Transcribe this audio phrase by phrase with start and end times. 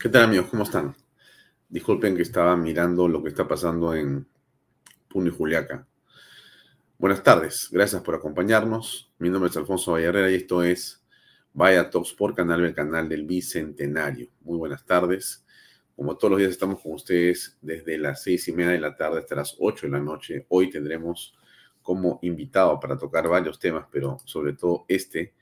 [0.00, 0.48] ¿Qué tal amigos?
[0.48, 0.96] ¿Cómo están?
[1.68, 4.26] Disculpen que estaba mirando lo que está pasando en
[5.10, 5.86] Puno y Juliaca.
[6.96, 9.12] Buenas tardes, gracias por acompañarnos.
[9.18, 11.04] Mi nombre es Alfonso Vallarrera y esto es
[11.52, 14.30] Vaya Talks por Canal, el canal del Bicentenario.
[14.40, 15.44] Muy buenas tardes.
[15.94, 19.18] Como todos los días estamos con ustedes desde las seis y media de la tarde
[19.18, 20.46] hasta las ocho de la noche.
[20.48, 21.34] Hoy tendremos
[21.82, 25.34] como invitado para tocar varios temas, pero sobre todo este,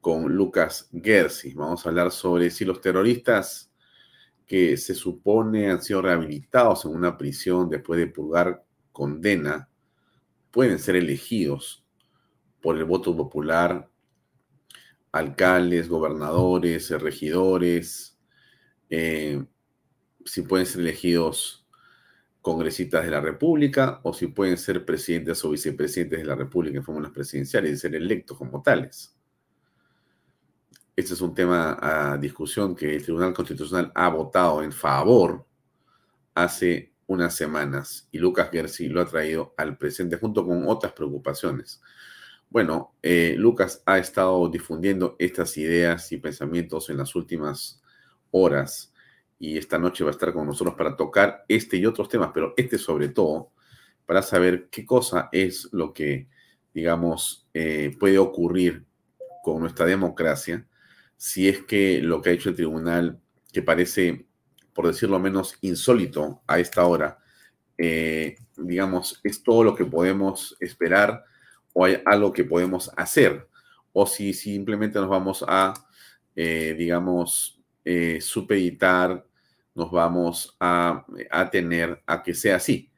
[0.00, 1.54] con Lucas Gersi.
[1.54, 3.72] Vamos a hablar sobre si los terroristas
[4.46, 9.68] que se supone han sido rehabilitados en una prisión después de purgar condena
[10.50, 11.84] pueden ser elegidos
[12.60, 13.88] por el voto popular
[15.12, 18.18] alcaldes, gobernadores, regidores,
[18.90, 19.44] eh,
[20.24, 21.66] si pueden ser elegidos
[22.40, 26.84] congresistas de la República o si pueden ser presidentes o vicepresidentes de la República en
[26.84, 29.17] fórmulas presidenciales y ser electos como tales.
[30.98, 35.46] Este es un tema a discusión que el Tribunal Constitucional ha votado en favor
[36.34, 41.80] hace unas semanas y Lucas Gersi lo ha traído al presente junto con otras preocupaciones.
[42.50, 47.80] Bueno, eh, Lucas ha estado difundiendo estas ideas y pensamientos en las últimas
[48.32, 48.92] horas
[49.38, 52.54] y esta noche va a estar con nosotros para tocar este y otros temas, pero
[52.56, 53.52] este sobre todo
[54.04, 56.28] para saber qué cosa es lo que,
[56.74, 58.84] digamos, eh, puede ocurrir
[59.44, 60.66] con nuestra democracia
[61.18, 63.20] si es que lo que ha hecho el tribunal,
[63.52, 64.26] que parece,
[64.72, 67.18] por decirlo menos, insólito a esta hora,
[67.76, 71.24] eh, digamos, es todo lo que podemos esperar
[71.74, 73.48] o hay algo que podemos hacer,
[73.92, 75.74] o si simplemente nos vamos a,
[76.36, 79.26] eh, digamos, eh, supeditar,
[79.74, 82.90] nos vamos a, a, tener a que sea así.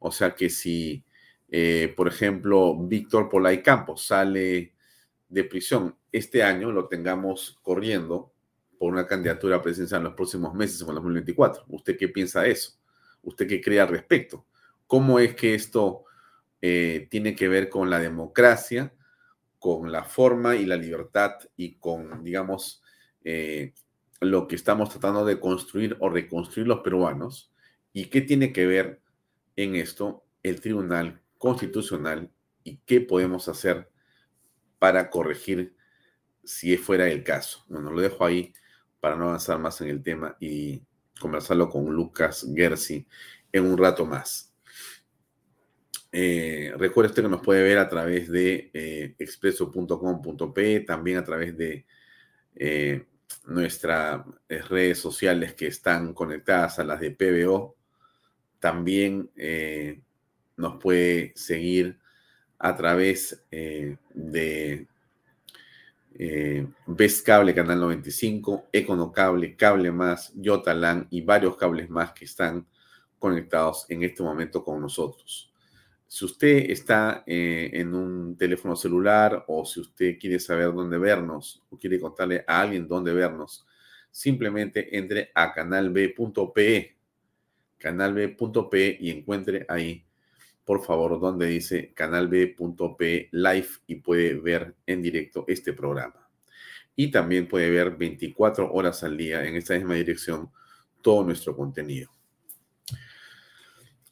[0.00, 1.04] O sea que si,
[1.96, 4.74] por ejemplo, Víctor Polay Campos sale
[5.28, 8.32] de prisión este año lo tengamos corriendo
[8.78, 11.64] por una candidatura presidencial en los próximos meses, en el 2024.
[11.68, 12.78] ¿Usted qué piensa de eso?
[13.22, 14.46] ¿Usted qué cree al respecto?
[14.86, 16.04] ¿Cómo es que esto
[16.62, 18.94] eh, tiene que ver con la democracia,
[19.58, 22.82] con la forma y la libertad y con, digamos,
[23.22, 23.74] eh,
[24.20, 27.52] lo que estamos tratando de construir o reconstruir los peruanos?
[27.92, 29.00] ¿Y qué tiene que ver
[29.56, 32.30] en esto el Tribunal Constitucional
[32.64, 33.90] y qué podemos hacer
[34.78, 35.76] para corregir
[36.50, 37.64] si fuera el caso.
[37.68, 38.52] Bueno, lo dejo ahí
[38.98, 40.82] para no avanzar más en el tema y
[41.20, 43.06] conversarlo con Lucas Gersi
[43.52, 44.52] en un rato más.
[46.10, 51.56] Eh, recuerde usted que nos puede ver a través de eh, expreso.com.p, también a través
[51.56, 51.86] de
[52.56, 53.06] eh,
[53.46, 57.76] nuestras redes sociales que están conectadas a las de PBO.
[58.58, 59.30] También
[60.56, 62.00] nos puede seguir
[62.58, 64.89] a través de
[66.22, 66.66] eh,
[67.24, 72.66] Cable Canal 95, Econocable, Cable Más, Yotalan y varios cables más que están
[73.18, 75.50] conectados en este momento con nosotros.
[76.06, 81.62] Si usted está eh, en un teléfono celular o si usted quiere saber dónde vernos
[81.70, 83.66] o quiere contarle a alguien dónde vernos,
[84.10, 86.96] simplemente entre a canalb.pe,
[87.78, 90.04] canalb.pe y encuentre ahí
[90.70, 96.30] por favor, donde dice canalb.p live y puede ver en directo este programa.
[96.94, 100.48] Y también puede ver 24 horas al día en esta misma dirección
[101.02, 102.12] todo nuestro contenido.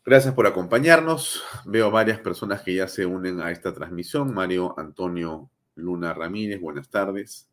[0.04, 1.44] Gracias por acompañarnos.
[1.64, 4.34] Veo varias personas que ya se unen a esta transmisión.
[4.34, 7.48] Mario Antonio Luna Ramírez, buenas tardes.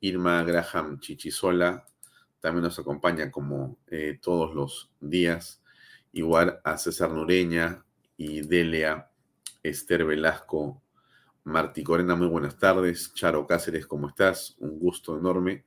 [0.00, 1.84] Irma Graham Chichisola
[2.40, 5.62] también nos acompaña como eh, todos los días.
[6.12, 7.84] Igual a César Nureña,
[8.22, 9.10] y Delia,
[9.64, 10.80] Esther Velasco,
[11.42, 13.12] Martí Corena, muy buenas tardes.
[13.14, 14.54] Charo Cáceres, ¿cómo estás?
[14.60, 15.64] Un gusto enorme.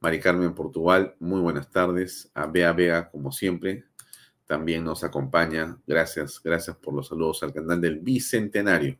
[0.00, 2.32] Mari Carmen Portugal, muy buenas tardes.
[2.34, 3.84] A Bea Vega, como siempre,
[4.44, 5.78] también nos acompaña.
[5.86, 8.98] Gracias, gracias por los saludos al canal del Bicentenario.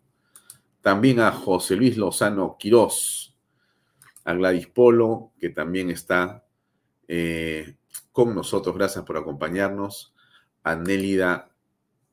[0.81, 3.37] También a José Luis Lozano Quirós,
[4.25, 6.45] a Gladys Polo, que también está
[7.09, 7.75] eh,
[8.13, 8.77] con nosotros.
[8.77, 10.15] Gracias por acompañarnos.
[10.63, 11.54] A Nélida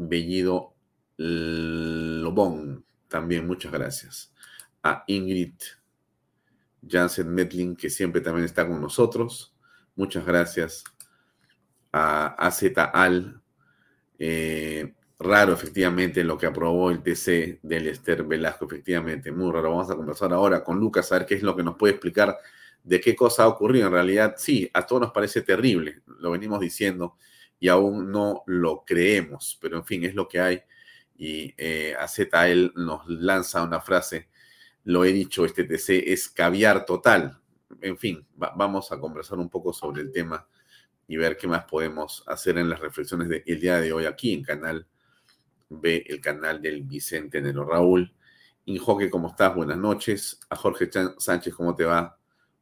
[0.08, 0.74] Bellido
[1.18, 4.34] Lobón, también muchas gracias.
[4.84, 5.54] A Ingrid
[6.88, 9.54] Jansen Medlin, que siempre también está con nosotros.
[9.96, 10.84] Muchas gracias
[11.92, 12.64] a AZ
[12.94, 13.42] Al.
[14.18, 19.70] Eh, raro, efectivamente, lo que aprobó el TC del Esther Velasco, efectivamente, muy raro.
[19.70, 22.38] Vamos a conversar ahora con Lucas a ver qué es lo que nos puede explicar
[22.84, 23.88] de qué cosa ha ocurrido.
[23.88, 27.18] En realidad, sí, a todos nos parece terrible, lo venimos diciendo
[27.62, 30.62] y aún no lo creemos, pero en fin, es lo que hay.
[31.16, 34.28] Y eh, AZL nos lanza una frase
[34.84, 37.40] lo he dicho, este TC es caviar total.
[37.82, 40.48] En fin, vamos a conversar un poco sobre el tema
[41.08, 44.44] y ver qué más podemos hacer en las reflexiones del día de hoy aquí en
[44.44, 44.88] Canal
[45.70, 47.64] B, el canal del Vicente Nero.
[47.66, 48.14] Raúl
[48.66, 49.56] Injoque, ¿cómo estás?
[49.56, 50.40] Buenas noches.
[50.50, 52.18] A Jorge Sánchez, ¿cómo te va?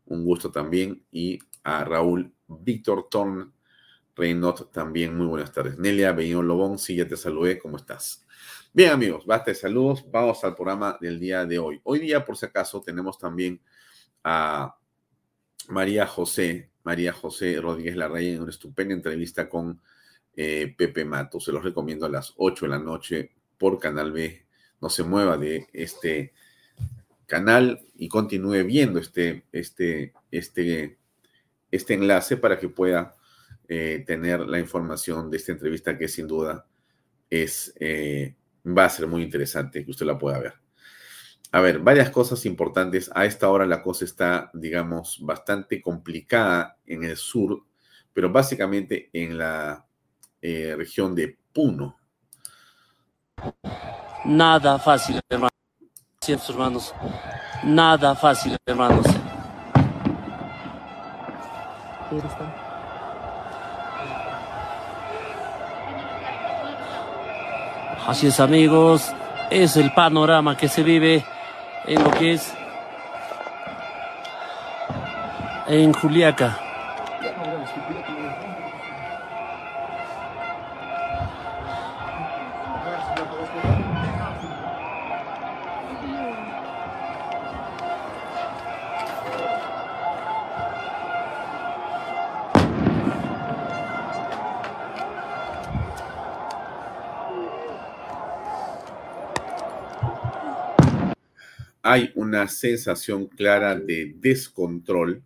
[0.05, 1.03] Un gusto también.
[1.11, 3.53] Y a Raúl Víctor Torn
[4.19, 5.79] Reynot también, muy buenas tardes.
[5.79, 8.25] Nelia Beñón Lobón, sí, ya te saludé, ¿cómo estás?
[8.73, 10.05] Bien, amigos, basta de saludos.
[10.11, 11.79] Vamos al programa del día de hoy.
[11.83, 13.61] Hoy día, por si acaso, tenemos también
[14.23, 14.75] a
[15.69, 19.81] María José, María José Rodríguez Larrey en una estupenda entrevista con
[20.35, 21.39] eh, Pepe Mato.
[21.39, 24.45] Se los recomiendo a las 8 de la noche por Canal B.
[24.81, 26.33] No se mueva de este
[27.25, 30.97] canal y continúe viendo este, este, este,
[31.71, 33.15] este enlace para que pueda
[33.71, 36.65] eh, tener la información de esta entrevista que sin duda
[37.29, 38.35] es eh,
[38.65, 40.53] va a ser muy interesante que usted la pueda ver.
[41.51, 43.11] A ver, varias cosas importantes.
[43.13, 47.63] A esta hora la cosa está, digamos, bastante complicada en el sur,
[48.11, 49.85] pero básicamente en la
[50.41, 51.95] eh, región de Puno.
[54.25, 55.51] Nada fácil, hermanos.
[56.19, 56.95] Ciertos hermanos.
[57.63, 59.05] Nada fácil, hermanos.
[68.07, 69.13] Así es amigos,
[69.49, 71.23] es el panorama que se vive
[71.85, 72.53] en lo que es
[75.67, 76.68] en Juliaca.
[101.81, 105.23] Hay una sensación clara de descontrol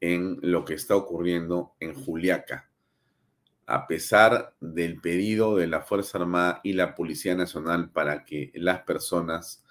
[0.00, 2.70] en lo que está ocurriendo en Juliaca.
[3.66, 8.82] A pesar del pedido de la Fuerza Armada y la Policía Nacional para que las
[8.82, 9.64] personas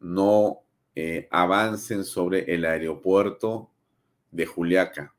[0.00, 0.60] no
[0.94, 3.70] eh, avancen sobre el aeropuerto
[4.30, 5.14] de Juliaca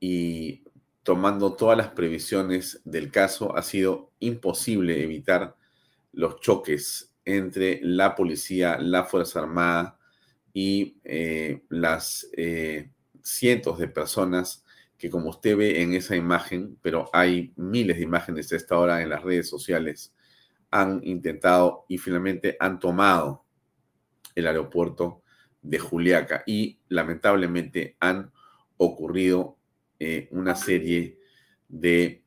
[0.00, 0.62] y
[1.02, 5.56] tomando todas las previsiones del caso, ha sido imposible evitar
[6.12, 9.98] los choques entre la policía, la Fuerza Armada
[10.52, 12.90] y eh, las eh,
[13.22, 14.64] cientos de personas
[14.98, 19.02] que como usted ve en esa imagen, pero hay miles de imágenes a esta hora
[19.02, 20.14] en las redes sociales,
[20.70, 23.44] han intentado y finalmente han tomado
[24.34, 25.22] el aeropuerto
[25.60, 28.32] de Juliaca y lamentablemente han
[28.76, 29.56] ocurrido
[29.98, 31.18] eh, una serie
[31.68, 32.20] de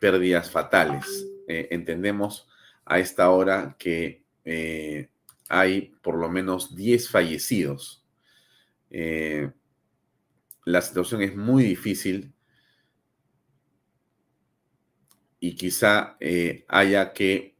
[0.00, 1.26] pérdidas fatales.
[1.48, 2.48] entendemos
[2.86, 5.10] a esta hora que eh,
[5.48, 8.04] hay por lo menos 10 fallecidos.
[8.90, 9.50] Eh,
[10.64, 12.32] la situación es muy difícil
[15.40, 17.54] y quizá eh, haya que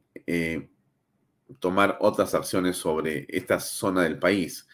[1.59, 4.67] tomar otras acciones sobre esta zona del país.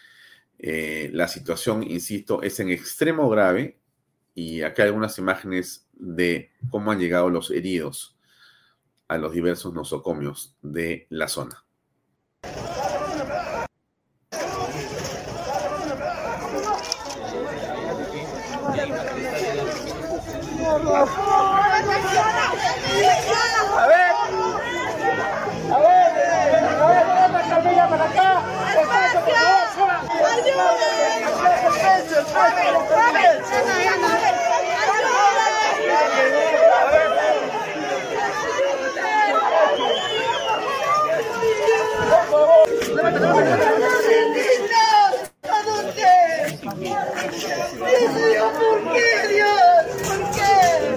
[0.58, 3.78] la situación, insisto, es en extremo grave
[4.34, 8.14] y acá hay algunas imágenes de cómo han llegado los heridos
[9.14, 11.64] a los diversos nosocomios de la zona.
[20.96, 21.14] A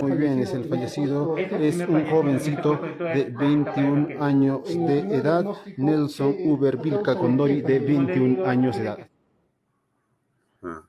[0.02, 5.46] Muy bien, es el fallecido, es un jovencito de 21 años de edad,
[5.78, 9.10] Nelson Uber Vilca Condori, de 21 años de edad.
[10.62, 10.86] Ah.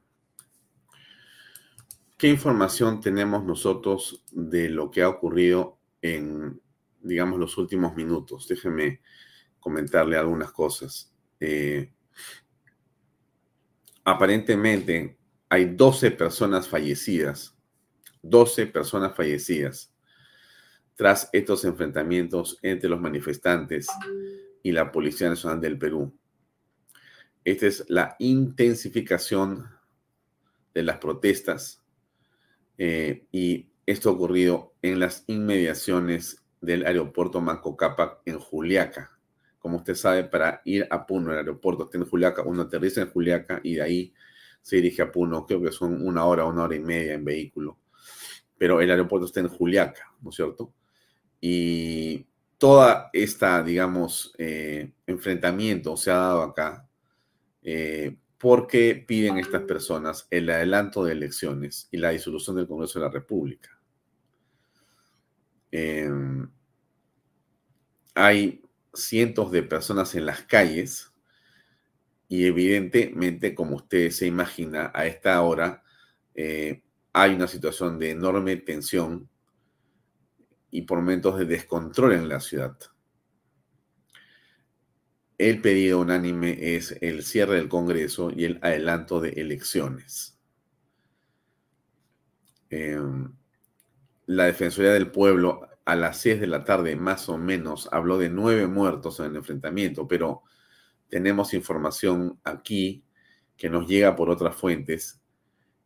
[2.16, 6.62] ¿Qué información tenemos nosotros de lo que ha ocurrido en,
[7.02, 8.48] digamos, los últimos minutos?
[8.48, 9.02] Déjeme
[9.68, 11.12] comentarle algunas cosas.
[11.42, 11.92] Eh,
[14.06, 15.18] aparentemente
[15.50, 17.54] hay 12 personas fallecidas,
[18.22, 19.94] 12 personas fallecidas
[20.96, 23.88] tras estos enfrentamientos entre los manifestantes
[24.64, 26.18] y la Policía Nacional del Perú.
[27.44, 29.70] Esta es la intensificación
[30.74, 31.84] de las protestas
[32.78, 39.17] eh, y esto ha ocurrido en las inmediaciones del aeropuerto Manco Cápac en Juliaca.
[39.68, 43.10] Como usted sabe, para ir a Puno, el aeropuerto está en Juliaca, uno aterriza en
[43.10, 44.14] Juliaca y de ahí
[44.62, 45.46] se dirige a Puno.
[45.46, 47.78] Creo que son una hora, una hora y media en vehículo.
[48.58, 50.74] Pero el aeropuerto está en Juliaca, ¿no es cierto?
[51.42, 52.26] Y
[52.58, 56.88] toda esta, digamos, eh, enfrentamiento se ha dado acá
[57.62, 63.06] eh, porque piden estas personas el adelanto de elecciones y la disolución del Congreso de
[63.06, 63.78] la República.
[65.72, 66.50] Em,
[68.16, 68.62] hay
[68.94, 71.12] cientos de personas en las calles
[72.30, 75.84] y evidentemente, como usted se imagina, a esta hora
[76.36, 79.30] eh, hay una situación de enorme tensión
[80.70, 82.78] y por momentos de descontrol en la ciudad.
[85.38, 90.38] El pedido unánime es el cierre del Congreso y el adelanto de elecciones.
[92.70, 93.32] Em,
[94.26, 98.30] la Defensoría del Pueblo a las 6 de la tarde más o menos habló de
[98.30, 100.44] nueve muertos en el enfrentamiento, pero
[101.08, 103.06] tenemos información aquí
[103.56, 105.22] que nos llega por otras fuentes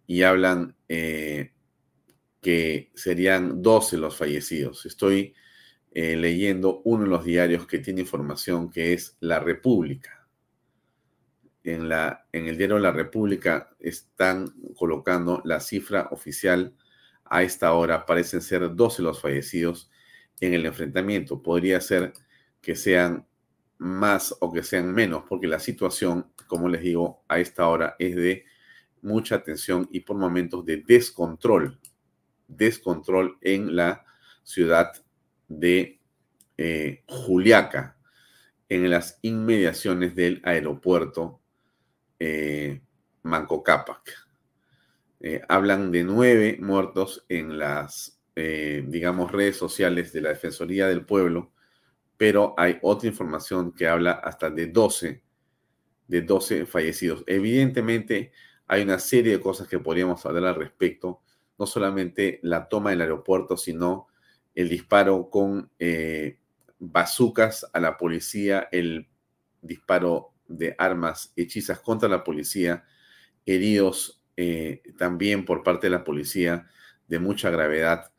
[0.07, 1.53] y hablan eh,
[2.41, 4.87] que serían 12 los fallecidos.
[4.87, 5.35] Estoy
[5.91, 10.27] eh, leyendo uno de los diarios que tiene información que es La República.
[11.63, 16.73] En, la, en el diario La República están colocando la cifra oficial
[17.23, 18.07] a esta hora.
[18.07, 19.90] Parecen ser 12 los fallecidos
[20.41, 21.41] en el enfrentamiento.
[21.41, 22.11] Podría ser
[22.61, 23.25] que sean
[23.77, 28.15] más o que sean menos, porque la situación, como les digo, a esta hora es
[28.15, 28.43] de
[29.01, 31.79] mucha tensión y por momentos de descontrol
[32.55, 34.05] descontrol en la
[34.43, 34.91] ciudad
[35.47, 35.99] de
[36.57, 37.97] eh, Juliaca,
[38.69, 41.41] en las inmediaciones del aeropuerto
[42.19, 42.81] eh,
[43.23, 44.27] Manco Cápac.
[45.19, 51.51] Eh, hablan de nueve muertos en las, digamos, redes sociales de la Defensoría del Pueblo,
[52.17, 55.21] pero hay otra información que habla hasta de 12,
[56.07, 57.23] de 12 fallecidos.
[57.27, 58.31] Evidentemente,
[58.67, 61.21] hay una serie de cosas que podríamos hablar al respecto
[61.61, 64.07] no solamente la toma del aeropuerto, sino
[64.55, 66.39] el disparo con eh,
[66.79, 69.07] bazucas a la policía, el
[69.61, 72.83] disparo de armas hechizas contra la policía,
[73.45, 76.67] heridos eh, también por parte de la policía
[77.07, 78.11] de mucha gravedad,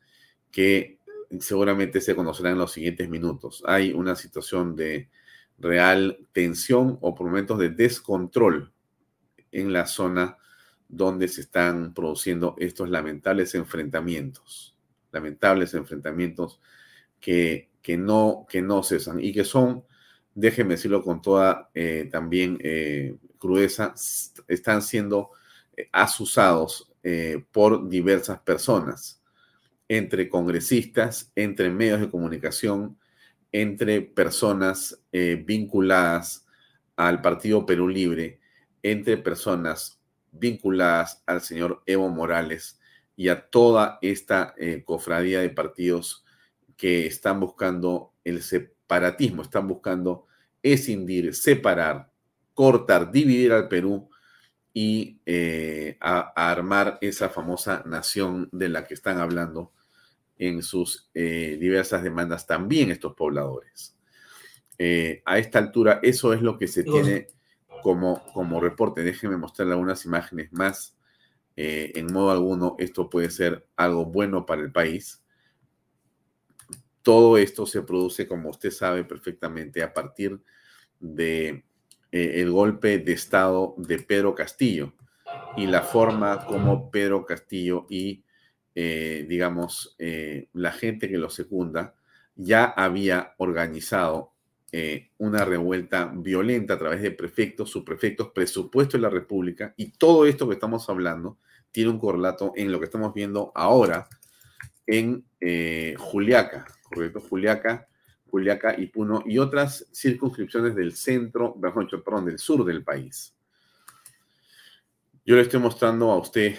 [0.53, 0.99] que
[1.39, 3.63] seguramente se conocerán en los siguientes minutos.
[3.65, 5.09] Hay una situación de
[5.57, 8.71] real tensión o por momentos de descontrol
[9.51, 10.37] en la zona
[10.87, 14.77] donde se están produciendo estos lamentables enfrentamientos,
[15.11, 16.61] lamentables enfrentamientos
[17.19, 19.83] que, que, no, que no cesan y que son,
[20.35, 23.95] déjenme decirlo con toda eh, también eh, crudeza,
[24.47, 25.31] están siendo
[25.75, 26.91] eh, asusados
[27.51, 29.22] por diversas personas,
[29.87, 32.97] entre congresistas, entre medios de comunicación,
[33.51, 36.47] entre personas vinculadas
[36.95, 38.39] al Partido Perú Libre,
[38.81, 39.99] entre personas
[40.31, 42.79] vinculadas al señor Evo Morales
[43.15, 46.25] y a toda esta eh, cofradía de partidos
[46.75, 50.25] que están buscando el separatismo, están buscando
[50.61, 52.11] escindir, separar,
[52.53, 54.09] cortar, dividir al Perú
[54.73, 59.71] y eh, a, armar esa famosa nación de la que están hablando
[60.37, 63.95] en sus eh, diversas demandas también estos pobladores.
[65.25, 67.27] a esta altura, eso es lo que se tiene
[67.83, 69.03] como, como reporte.
[69.03, 70.95] Déjenme mostrarle algunas imágenes más.
[71.55, 75.21] Eh, en modo alguno, esto puede ser algo bueno para el país.
[77.03, 80.39] Todo esto se produce, como usted sabe perfectamente, a partir
[80.99, 81.65] de
[82.13, 84.93] eh, el golpe de Estado de Pedro Castillo
[85.57, 88.23] y la forma como Pedro Castillo y,
[88.75, 89.97] eh, digamos,
[90.53, 91.95] la gente que lo secunda
[92.35, 94.33] ya había organizado
[94.75, 100.25] eh, una revuelta violenta a través de prefectos, subprefectos, presupuesto de la República, y todo
[100.25, 101.37] esto que estamos hablando
[101.71, 104.07] tiene un correlato en lo que estamos viendo ahora
[104.87, 107.87] en eh, Juliaca, correcto, Juliaca,
[108.33, 113.31] Juliaca y Puno y otras circunscripciones del centro, perdón, del sur del país.
[115.23, 116.55] Yo le estoy mostrando a usted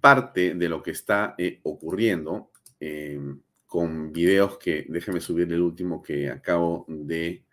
[0.00, 2.50] parte de lo que está eh, ocurriendo
[2.80, 3.20] eh,
[3.66, 7.44] con videos que, déjeme subir el último que acabo de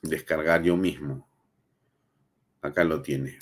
[0.00, 1.28] descargar yo mismo.
[2.62, 3.38] Acá lo tiene.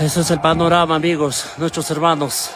[0.00, 2.52] Ese es el panorama, amigos, nuestros hermanos.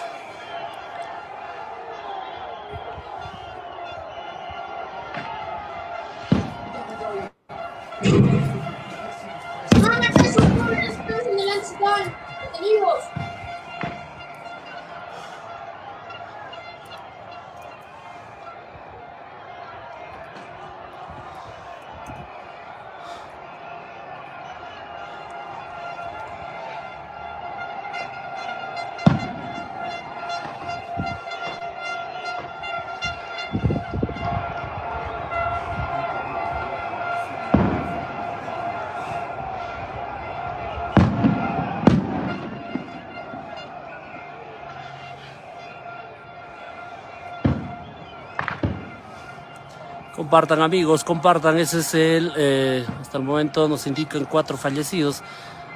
[50.33, 55.23] Compartan amigos, compartan, ese es el, eh, hasta el momento nos indican cuatro fallecidos.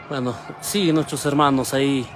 [0.09, 2.09] Bueno, sí, nuestros hermanos ahí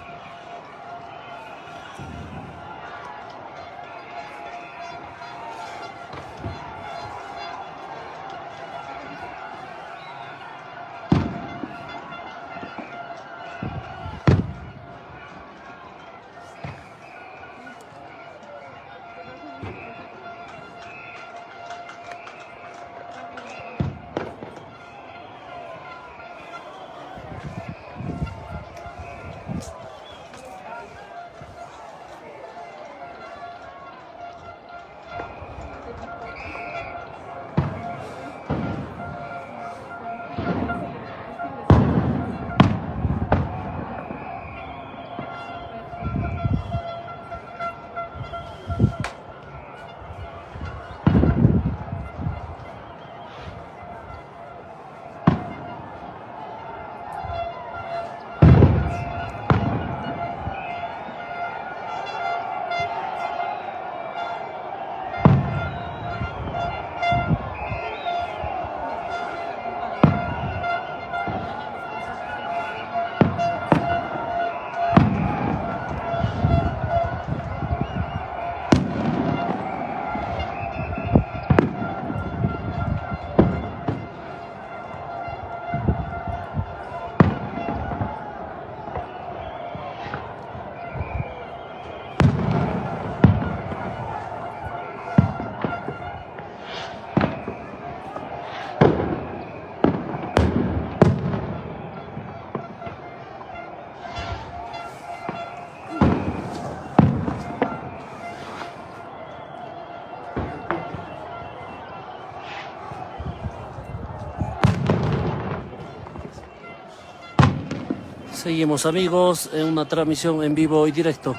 [118.51, 121.37] Seguimos amigos en una transmisión en vivo y directo.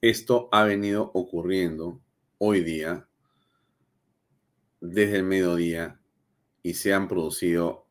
[0.00, 2.00] Esto ha venido ocurriendo
[2.38, 3.06] hoy día,
[4.80, 6.00] desde el mediodía,
[6.64, 7.86] y se han producido,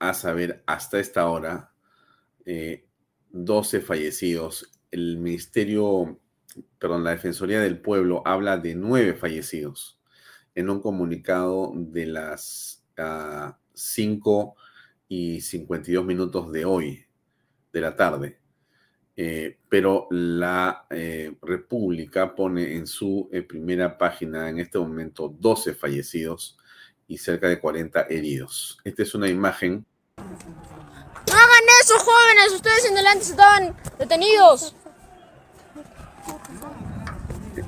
[0.00, 1.72] a saber, hasta esta hora,
[3.28, 4.72] 12 eh, fallecidos.
[4.90, 6.18] El Ministerio
[6.78, 10.00] perdón, la Defensoría del Pueblo habla de nueve fallecidos
[10.54, 12.84] en un comunicado de las
[13.74, 14.62] 5 ah,
[15.08, 17.04] y 52 minutos de hoy,
[17.72, 18.38] de la tarde.
[19.16, 25.74] Eh, pero la eh, República pone en su eh, primera página en este momento 12
[25.74, 26.56] fallecidos
[27.06, 28.78] y cerca de 40 heridos.
[28.84, 29.84] Esta es una imagen.
[30.16, 32.52] No hagan eso, jóvenes.
[32.54, 34.74] Ustedes en delante estaban detenidos.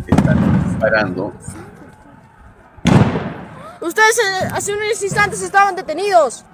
[0.06, 1.32] Están disparando.
[3.80, 4.20] Ustedes
[4.52, 6.44] hace unos instantes estaban detenidos.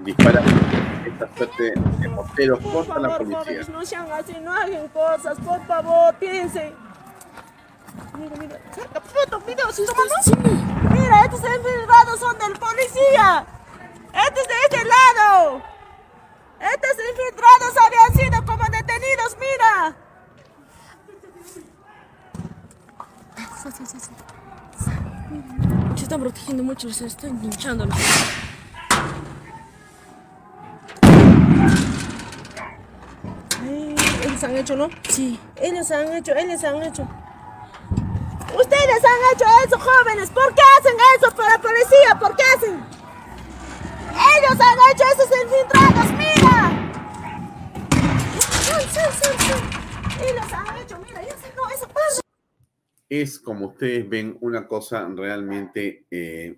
[0.00, 0.50] Disparando
[1.06, 3.38] esta suerte de morteros Por contra la favor, policía.
[3.44, 6.74] jóvenes, no sean así, no hagan cosas, por favor, piensen.
[8.18, 9.82] Mira, mira, cerca, puto, mira, ¿sí
[10.90, 13.46] Mira, estos infiltrados son del policía.
[14.12, 15.62] Estos de este lado.
[16.60, 19.96] Estos infiltrados habían sido como detenidos, mira.
[23.60, 23.68] Se
[26.02, 27.86] están protegiendo mucho, se están hinchando.
[33.60, 33.94] Ay,
[34.24, 34.88] Ellos han hecho, ¿no?
[35.10, 35.38] Sí.
[35.56, 37.06] Ellos han hecho, ellos han hecho.
[38.58, 40.30] Ustedes han hecho eso, jóvenes.
[40.30, 42.18] ¿Por qué hacen eso para la policía?
[42.18, 42.82] ¿Por qué hacen?
[44.10, 46.88] Ellos han hecho esos infiltrados, mira.
[48.62, 49.60] Sal, sal, sal.
[50.26, 52.29] Ellos han hecho, mira, ellos no, eso pasa.
[53.10, 56.56] Es, como ustedes ven, una cosa realmente, eh,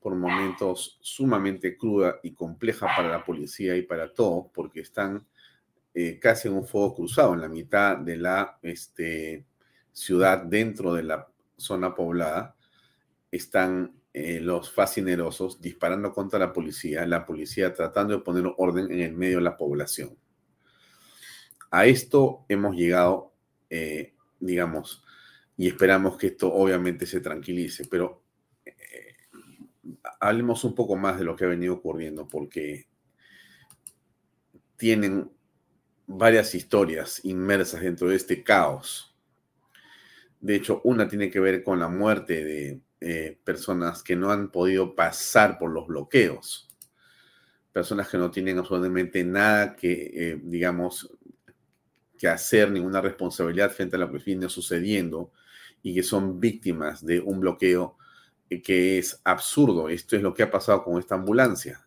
[0.00, 5.26] por momentos, sumamente cruda y compleja para la policía y para todos, porque están
[5.92, 9.44] eh, casi en un fuego cruzado en la mitad de la este,
[9.90, 12.54] ciudad, dentro de la zona poblada.
[13.32, 19.00] Están eh, los fascinerosos disparando contra la policía, la policía tratando de poner orden en
[19.00, 20.16] el medio de la población.
[21.72, 23.32] A esto hemos llegado,
[24.40, 25.04] digamos,
[25.60, 28.22] y esperamos que esto obviamente se tranquilice, pero
[28.64, 28.72] eh,
[30.18, 32.88] hablemos un poco más de lo que ha venido ocurriendo, porque
[34.78, 35.30] tienen
[36.06, 39.14] varias historias inmersas dentro de este caos.
[40.40, 44.50] De hecho, una tiene que ver con la muerte de eh, personas que no han
[44.50, 46.74] podido pasar por los bloqueos,
[47.70, 51.14] personas que no tienen absolutamente nada que, eh, digamos,
[52.16, 55.32] que hacer, ninguna responsabilidad frente a lo que viene sucediendo
[55.82, 57.96] y que son víctimas de un bloqueo
[58.48, 59.88] eh, que es absurdo.
[59.88, 61.86] Esto es lo que ha pasado con esta ambulancia.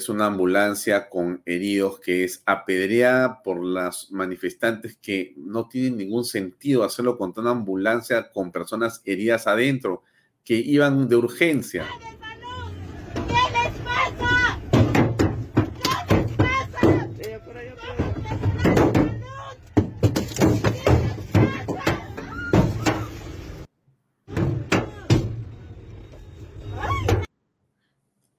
[0.00, 6.24] Es una ambulancia con heridos que es apedreada por las manifestantes que no tienen ningún
[6.24, 10.02] sentido hacerlo con una ambulancia con personas heridas adentro
[10.42, 11.86] que iban de urgencia.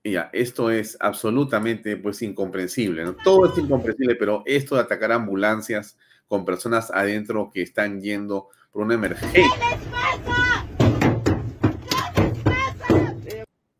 [0.03, 3.15] Ya, esto es absolutamente pues incomprensible, ¿no?
[3.23, 8.83] Todo es incomprensible, pero esto de atacar ambulancias con personas adentro que están yendo por
[8.83, 9.43] una emergencia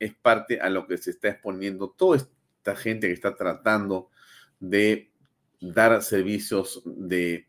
[0.02, 4.10] es parte a lo que se está exponiendo toda esta gente que está tratando
[4.60, 5.12] de
[5.60, 7.48] dar servicios de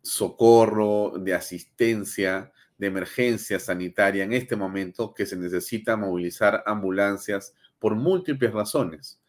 [0.00, 7.54] socorro, de asistencia, de emergencia sanitaria en este momento que se necesita movilizar ambulancias
[7.84, 9.20] por múltiples razones.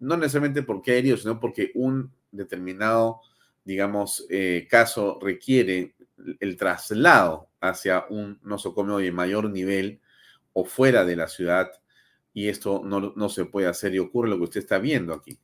[0.00, 3.20] No necesariamente porque hay heridos, sino porque un determinado,
[3.64, 5.94] digamos, eh, caso requiere
[6.40, 10.00] el traslado hacia un nosocomio de mayor nivel
[10.52, 11.70] o fuera de la ciudad
[12.34, 15.38] y esto no, no se puede hacer y ocurre lo que usted está viendo aquí.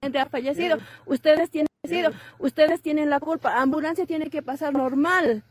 [0.00, 0.78] gente ha fallecido.
[1.04, 2.12] Ustedes tienen fallecido.
[2.38, 3.60] Ustedes tienen la culpa.
[3.60, 5.42] Ambulancia tiene que pasar normal.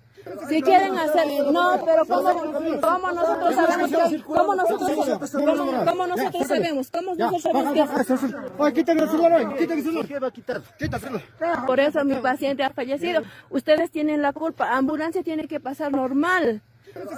[0.50, 2.34] Si quieren hacer, no, pero ¿cómo,
[2.82, 4.92] cómo nosotros sabemos que, cómo nosotros,
[5.34, 10.08] cómo, cómo nosotros sabemos, cómo nosotros sabemos Oye, quítale el celular, quítale el celular.
[10.08, 10.62] ¿Qué va a quitar?
[10.78, 11.22] Quítaselo.
[11.66, 13.22] por eso mi paciente ha fallecido.
[13.50, 14.76] Ustedes tienen la culpa.
[14.76, 16.62] Ambulancia tiene que pasar normal.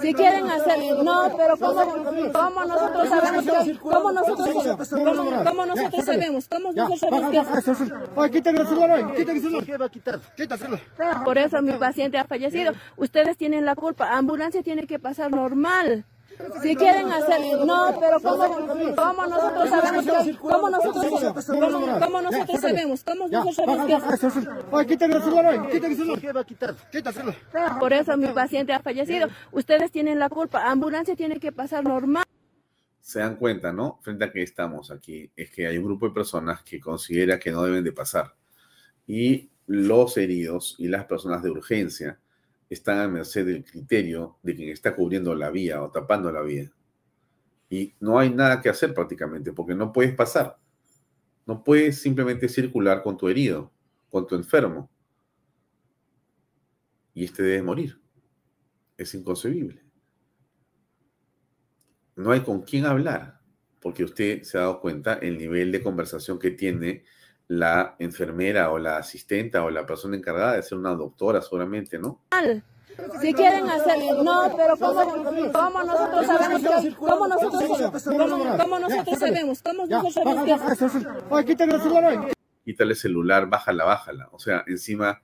[0.00, 1.84] Si quieren hacer, no, pero ¿cómo,
[2.32, 4.48] cómo nosotros sabemos que, cómo nosotros,
[4.90, 9.64] cómo, cómo nosotros sabemos, cómo nosotros sabemos que, Oye, quítale el celular, quítale el celular.
[9.64, 10.20] ¿Qué va a quitar?
[10.36, 10.78] Quítaselo.
[11.24, 12.72] Por eso mi paciente ha fallecido.
[12.96, 14.16] Ustedes tienen la culpa.
[14.16, 16.04] Ambulancia tiene que pasar normal.
[16.62, 18.56] Si quieren hacer, no, pero ¿cómo,
[18.96, 21.06] cómo nosotros sabemos que, cómo nosotros,
[21.46, 25.96] cómo, cómo nosotros sabemos, cómo nosotros sabemos que, Oye, quítale el celular, oye, quítale el
[25.96, 26.20] celular.
[26.20, 26.74] ¿Qué va a quitar?
[26.90, 27.34] Quítaselo.
[27.78, 29.28] por eso mi paciente ha fallecido.
[29.52, 30.70] Ustedes tienen la culpa.
[30.70, 32.24] Ambulancia tiene que pasar normal.
[33.00, 33.98] se dan cuenta, ¿no?
[34.02, 37.50] Frente a que estamos aquí, es que hay un grupo de personas que considera que
[37.50, 38.34] no deben de pasar.
[39.06, 42.18] Y los heridos y las personas de urgencia
[42.70, 46.72] están a merced del criterio de quien está cubriendo la vía o tapando la vía.
[47.68, 50.58] Y no hay nada que hacer prácticamente, porque no puedes pasar.
[51.44, 53.70] No puedes simplemente circular con tu herido,
[54.08, 54.90] con tu enfermo.
[57.12, 58.00] Y este debe morir.
[58.96, 59.90] Es inconcebible
[62.20, 63.40] no hay con quién hablar,
[63.80, 67.04] porque usted se ha dado cuenta el nivel de conversación que tiene
[67.50, 72.22] la enfermera o la asistenta o la persona encargada de ser una doctora seguramente, ¿no?
[73.20, 79.18] Si quieren hacer, no, pero ¿cómo, cómo nosotros sabemos que, cómo nosotros, cómo, cómo nosotros
[79.18, 81.44] sabemos, cómo nosotros sabemos.
[81.44, 82.32] Quítale el celular.
[82.64, 84.28] Quítale el celular, bájala, bájala.
[84.30, 85.20] O sea, encima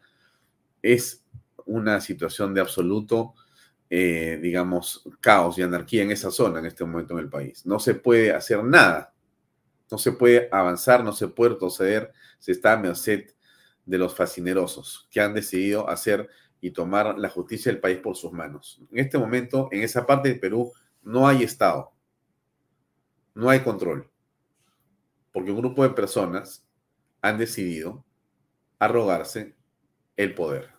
[0.83, 1.25] es
[1.65, 3.35] una situación de absoluto
[3.89, 7.65] eh, digamos, caos y anarquía en esa zona en este momento en el país.
[7.67, 9.15] No se puede hacer nada,
[9.91, 13.31] no se puede avanzar, no se puede retroceder, se está a merced
[13.85, 16.29] de los fascinerosos que han decidido hacer
[16.61, 18.83] y tomar la justicia del país por sus manos.
[18.91, 20.73] En este momento, en esa parte del Perú,
[21.03, 21.93] no hay Estado,
[23.35, 24.11] no hay control,
[25.33, 26.67] porque un grupo de personas
[27.21, 28.05] han decidido
[28.79, 29.57] arrogarse
[30.17, 30.71] el poder.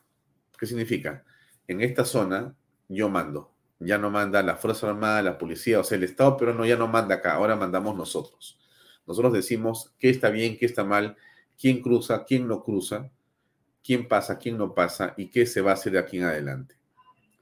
[0.58, 1.24] ¿Qué significa?
[1.68, 2.56] En esta zona
[2.90, 3.54] yo mando.
[3.80, 6.76] Ya no manda la Fuerza Armada, la policía, o sea, el Estado, pero no, ya
[6.76, 8.60] no manda acá, ahora mandamos nosotros.
[9.08, 11.16] Nosotros decimos qué está bien, qué está mal,
[11.58, 13.10] quién cruza, quién no cruza,
[13.84, 16.76] quién pasa, quién no pasa y qué se va a hacer de aquí en adelante.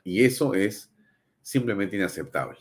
[0.03, 0.93] Y eso es
[1.41, 2.59] simplemente inaceptable.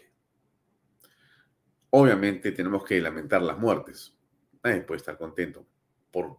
[1.91, 4.17] Obviamente tenemos que lamentar las muertes.
[4.63, 5.67] Nadie puede estar contento
[6.11, 6.39] por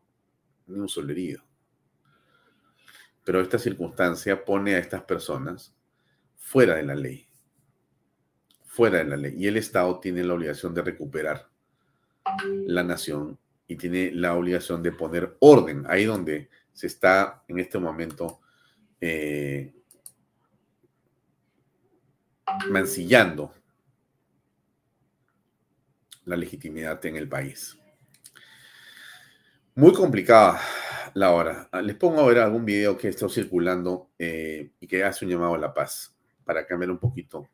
[0.66, 1.44] ni un solo herido.
[3.24, 5.76] Pero esta circunstancia pone a estas personas
[6.36, 7.28] fuera de la ley.
[8.66, 9.36] Fuera de la ley.
[9.38, 11.55] Y el Estado tiene la obligación de recuperar
[12.66, 17.80] la nación y tiene la obligación de poner orden ahí donde se está en este
[17.80, 18.42] momento
[19.00, 19.74] eh,
[22.70, 23.54] mancillando
[26.26, 27.78] la legitimidad en el país.
[29.76, 30.62] Muy complicada
[31.14, 31.70] la hora.
[31.84, 35.56] Les pongo a ver algún video que está circulando eh, y que hace un llamado
[35.56, 37.50] a la paz para cambiar un poquito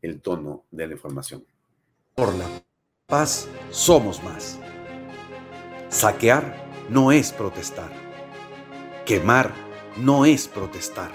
[0.00, 1.44] el tono de la información.
[3.12, 4.58] Paz somos más.
[5.90, 7.92] Saquear no es protestar.
[9.04, 9.52] Quemar
[9.98, 11.10] no es protestar.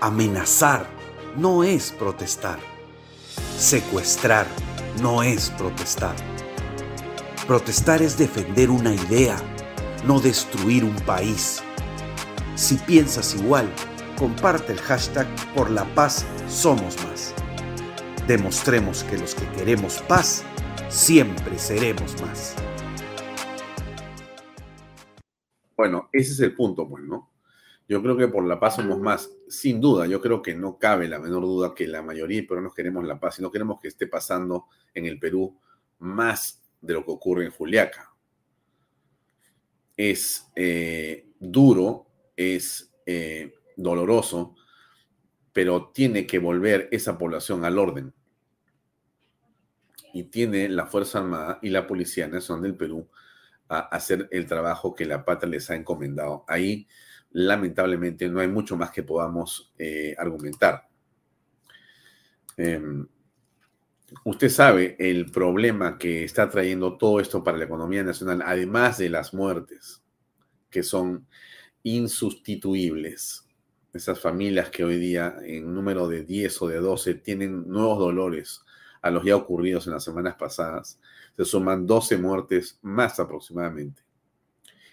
[0.00, 0.88] Amenazar
[1.36, 2.58] no es protestar.
[3.56, 4.48] Secuestrar
[5.00, 6.16] no es protestar.
[7.46, 9.36] Protestar es defender una idea,
[10.04, 11.62] no destruir un país.
[12.56, 13.72] Si piensas igual,
[14.16, 17.34] comparte el hashtag por la paz somos más.
[18.26, 20.42] Demostremos que los que queremos paz,
[20.88, 22.56] siempre seremos más.
[25.76, 27.30] Bueno, ese es el punto, pues, ¿no?
[27.88, 29.30] Yo creo que por la paz somos más.
[29.48, 32.72] Sin duda, yo creo que no cabe la menor duda que la mayoría pero no
[32.72, 35.58] queremos la paz y no queremos que esté pasando en el Perú
[36.00, 38.12] más de lo que ocurre en Juliaca.
[39.96, 44.54] Es eh, duro, es eh, doloroso,
[45.52, 48.12] pero tiene que volver esa población al orden.
[50.18, 53.08] Y tiene la Fuerza Armada y la Policía Nacional del Perú
[53.68, 56.44] a hacer el trabajo que la patria les ha encomendado.
[56.48, 56.88] Ahí,
[57.30, 60.88] lamentablemente, no hay mucho más que podamos eh, argumentar.
[62.56, 63.06] Em,
[64.24, 69.10] usted sabe el problema que está trayendo todo esto para la economía nacional, además de
[69.10, 70.02] las muertes,
[70.68, 71.28] que son
[71.84, 73.46] insustituibles
[73.92, 78.64] esas familias que hoy día en número de 10 o de 12 tienen nuevos dolores
[79.08, 81.00] a los ya ocurridos en las semanas pasadas,
[81.36, 84.02] se suman 12 muertes más aproximadamente,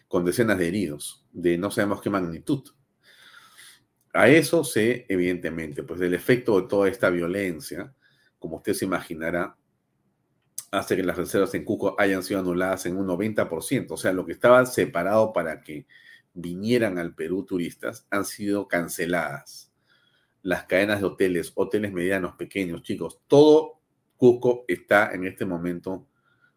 [0.07, 2.63] con decenas de heridos, de no sabemos qué magnitud.
[4.13, 7.93] A eso se, evidentemente, pues el efecto de toda esta violencia,
[8.39, 9.57] como usted se imaginará,
[10.71, 14.25] hace que las reservas en Cuco hayan sido anuladas en un 90%, o sea, lo
[14.25, 15.85] que estaba separado para que
[16.33, 19.71] vinieran al Perú turistas han sido canceladas.
[20.41, 23.74] Las cadenas de hoteles, hoteles medianos, pequeños, chicos, todo
[24.17, 26.07] Cusco está en este momento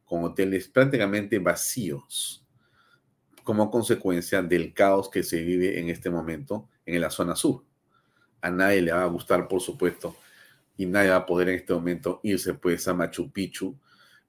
[0.04, 2.44] con hoteles prácticamente vacíos
[3.44, 7.64] como consecuencia del caos que se vive en este momento en la zona sur.
[8.42, 10.16] A nadie le va a gustar, por supuesto,
[10.76, 13.74] y nadie va a poder en este momento irse pues a Machu Picchu,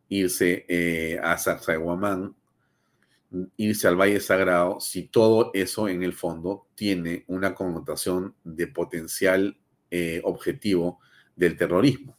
[0.07, 2.33] irse eh, a Sacsayhuamán,
[3.57, 9.57] irse al Valle Sagrado si todo eso en el fondo tiene una connotación de potencial
[9.91, 10.99] eh, objetivo
[11.35, 12.18] del terrorismo.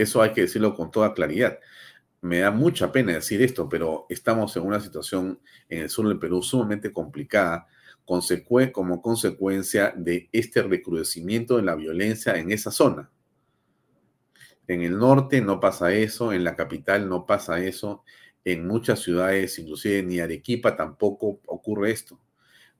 [0.00, 1.58] Eso hay que decirlo con toda claridad.
[2.22, 6.18] Me da mucha pena decir esto, pero estamos en una situación en el sur del
[6.18, 7.66] Perú sumamente complicada
[8.72, 13.10] como consecuencia de este recrudecimiento de la violencia en esa zona.
[14.66, 18.02] En el norte no pasa eso, en la capital no pasa eso,
[18.44, 22.18] en muchas ciudades, inclusive ni Arequipa tampoco ocurre esto,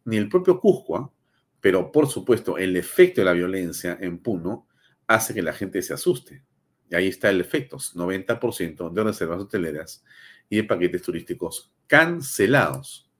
[0.04, 1.12] ni el propio Cusco, ¿ah?
[1.60, 4.66] pero por supuesto el efecto de la violencia en Puno
[5.06, 6.42] hace que la gente se asuste.
[6.90, 10.04] Y ahí está el efecto, 90% de reservas hoteleras
[10.48, 13.10] y de paquetes turísticos cancelados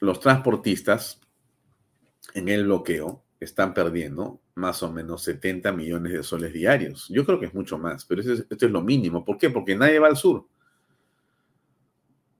[0.00, 1.20] los transportistas
[2.34, 7.08] en el bloqueo están perdiendo más o menos 70 millones de soles diarios.
[7.08, 9.24] Yo creo que es mucho más, pero esto es, lo mínimo.
[9.24, 9.50] ¿Por qué?
[9.50, 10.46] Porque nadie va al sur.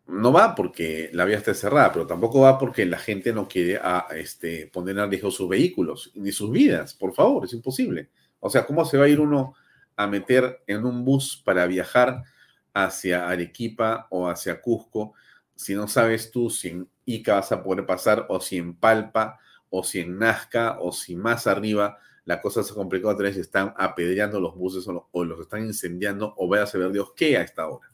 [0.07, 3.77] No va porque la vía está cerrada, pero tampoco va porque la gente no quiere
[3.77, 6.95] a, este, poner en riesgo sus vehículos ni sus vidas.
[6.95, 8.11] Por favor, es imposible.
[8.41, 9.55] O sea, ¿cómo se va a ir uno
[9.97, 12.25] a meter en un bus para viajar
[12.73, 15.15] hacia Arequipa o hacia Cusco
[15.57, 19.39] si no sabes tú si en Ica vas a poder pasar, o si en Palpa,
[19.71, 23.37] o si en Nazca, o si más arriba la cosa se ha complicado otra vez,
[23.37, 27.43] están apedreando los buses o, los están incendiando, o vaya a saber Dios qué a
[27.43, 27.93] esta hora.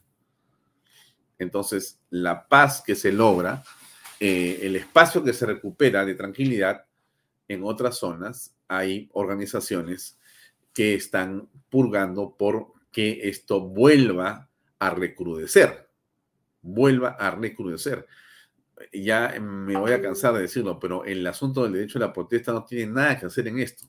[1.37, 3.63] Entonces, la paz que se logra,
[4.19, 6.85] eh, el espacio que se recupera de tranquilidad
[7.49, 10.17] en otras zonas, hay organizaciones
[10.73, 15.91] que están purgando por que esto vuelva a recrudecer
[16.61, 18.07] vuelva a recrudecer.
[18.93, 22.51] Ya me voy a cansar de decirlo, pero el asunto del derecho a la protesta
[22.51, 23.85] no tiene nada que hacer en esto.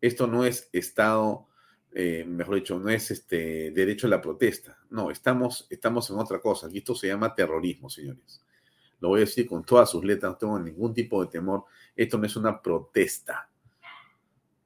[0.00, 1.46] Esto no es Estado,
[1.92, 4.78] eh, mejor dicho, no es este derecho a la protesta.
[4.90, 6.66] No, estamos, estamos en otra cosa.
[6.66, 8.40] Aquí esto se llama terrorismo, señores.
[8.98, 11.64] Lo voy a decir con todas sus letras, no tengo ningún tipo de temor.
[11.94, 13.48] Esto no es una protesta.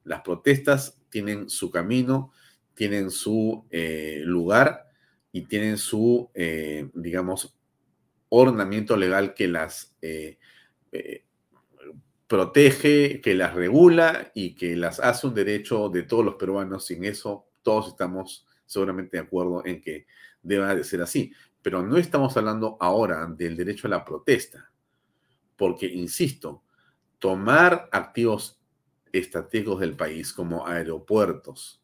[0.04, 2.30] Las protestas tienen su camino,
[2.74, 4.86] tienen su eh, lugar
[5.32, 7.56] y tienen su, eh, digamos,
[8.28, 10.36] ornamiento legal que las eh,
[12.26, 16.84] protege, que las regula y que las hace un derecho de todos los peruanos.
[16.84, 20.06] Sin eso, todos estamos seguramente de acuerdo en que
[20.42, 21.32] deba de ser así.
[21.62, 24.70] Pero no estamos hablando ahora del derecho a la protesta,
[25.56, 26.62] porque, insisto,
[27.18, 28.55] tomar activos
[29.18, 31.82] estratégicos del país como aeropuertos,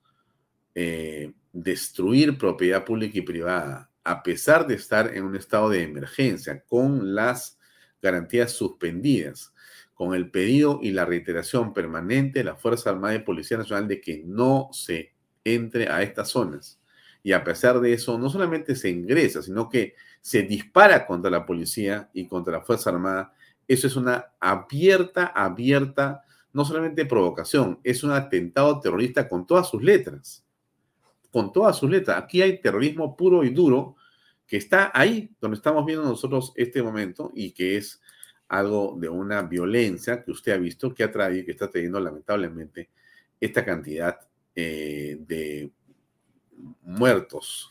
[1.52, 7.14] destruir propiedad pública y privada, a pesar de estar en un estado de emergencia, con
[7.14, 7.58] las
[8.00, 9.52] garantías suspendidas,
[9.94, 14.00] con el pedido y la reiteración permanente de la Fuerza Armada y Policía Nacional de
[14.00, 15.12] que no se
[15.44, 16.80] entre a estas zonas.
[17.22, 21.46] Y a pesar de eso, no solamente se ingresa, sino que se dispara contra la
[21.46, 23.32] policía y contra la Fuerza Armada.
[23.68, 29.82] Eso es una abierta, abierta, no solamente provocación, es un atentado terrorista con todas sus
[29.82, 30.44] letras
[31.32, 32.22] con todas sus letras.
[32.22, 33.96] Aquí hay terrorismo puro y duro
[34.46, 38.00] que está ahí donde estamos viendo nosotros este momento y que es
[38.48, 42.90] algo de una violencia que usted ha visto que ha traído, que está trayendo lamentablemente
[43.40, 44.20] esta cantidad
[44.54, 45.72] eh, de
[46.82, 47.70] muertos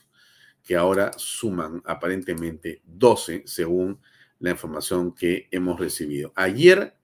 [0.64, 4.00] que ahora suman aparentemente 12 según
[4.40, 6.34] la información que hemos recibido.
[6.36, 6.96] Ayer,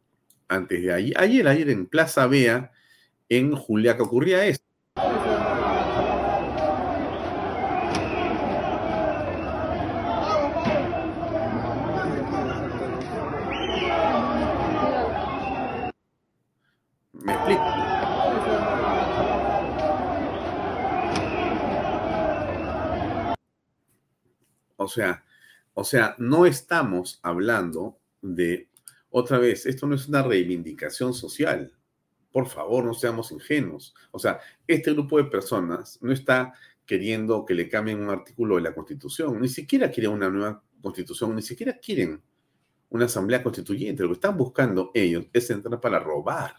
[0.48, 2.72] antes de ayer, ayer, ayer en Plaza Vea,
[3.30, 4.66] en Juliaca ocurría esto.
[24.80, 25.24] O sea,
[25.74, 28.70] o sea, no estamos hablando de,
[29.18, 31.74] otra vez, esto no es una reivindicación social.
[32.32, 33.96] Por favor, no seamos ingenuos.
[34.12, 36.54] O sea, este grupo de personas no está
[36.86, 41.36] queriendo que le cambien un artículo de la Constitución, ni siquiera quieren una nueva Constitución,
[41.36, 42.22] ni siquiera quieren
[42.90, 44.04] una asamblea constituyente.
[44.04, 46.56] Lo que están buscando ellos es entrar para robar.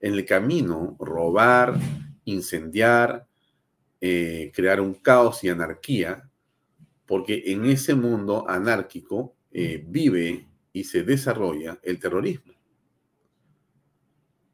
[0.00, 1.78] En el camino, robar,
[2.24, 3.26] incendiar,
[4.00, 6.28] eh, crear un caos y anarquía
[7.06, 10.46] porque en ese mundo anárquico eh, vive
[10.76, 12.52] y se desarrolla el terrorismo.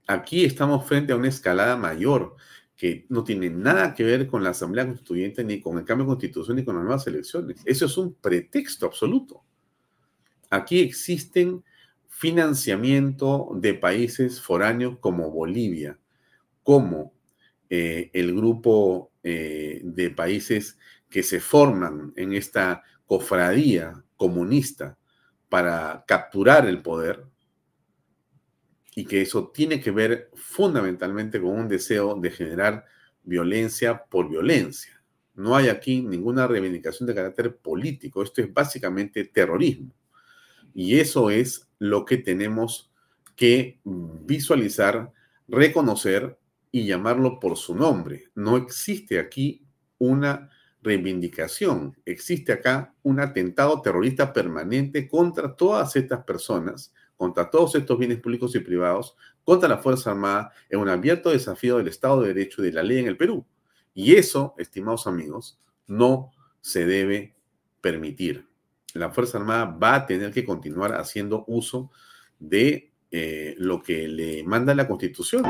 [0.06, 2.36] Aquí estamos frente a una escalada mayor
[2.76, 6.10] que no tiene nada que ver con la Asamblea Constituyente, ni con el cambio de
[6.10, 7.60] constitución, ni con las nuevas elecciones.
[7.64, 9.42] Eso es un pretexto absoluto.
[10.48, 11.64] Aquí existen
[12.06, 15.98] financiamiento de países foráneos como Bolivia,
[16.62, 17.14] como
[17.68, 20.78] eh, el grupo eh, de países
[21.10, 24.96] que se forman en esta cofradía comunista
[25.52, 27.26] para capturar el poder
[28.96, 32.86] y que eso tiene que ver fundamentalmente con un deseo de generar
[33.22, 35.04] violencia por violencia.
[35.34, 38.22] No hay aquí ninguna reivindicación de carácter político.
[38.22, 39.94] Esto es básicamente terrorismo.
[40.72, 42.90] Y eso es lo que tenemos
[43.36, 45.12] que visualizar,
[45.48, 46.38] reconocer
[46.70, 48.30] y llamarlo por su nombre.
[48.34, 49.66] No existe aquí
[49.98, 50.48] una
[50.82, 58.20] reivindicación, existe acá un atentado terrorista permanente contra todas estas personas, contra todos estos bienes
[58.20, 62.62] públicos y privados, contra la Fuerza Armada, en un abierto desafío del Estado de Derecho
[62.62, 63.46] y de la ley en el Perú.
[63.94, 67.34] Y eso, estimados amigos, no se debe
[67.80, 68.46] permitir.
[68.94, 71.90] La Fuerza Armada va a tener que continuar haciendo uso
[72.38, 75.44] de eh, lo que le manda la Constitución.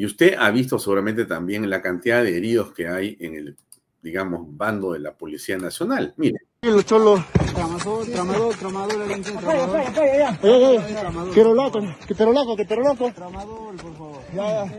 [0.00, 3.54] Y usted ha visto seguramente también la cantidad de heridos que hay en el,
[4.00, 6.14] digamos, bando de la Policía Nacional.
[6.16, 6.38] Mire.
[6.62, 7.20] Los cholos.
[7.52, 11.34] Tramador, tramador, tramador, tramador.
[11.34, 13.12] Quiero loco, que te loco, que te loco.
[13.12, 14.22] Tramador, por favor.
[14.34, 14.72] Ya, ya.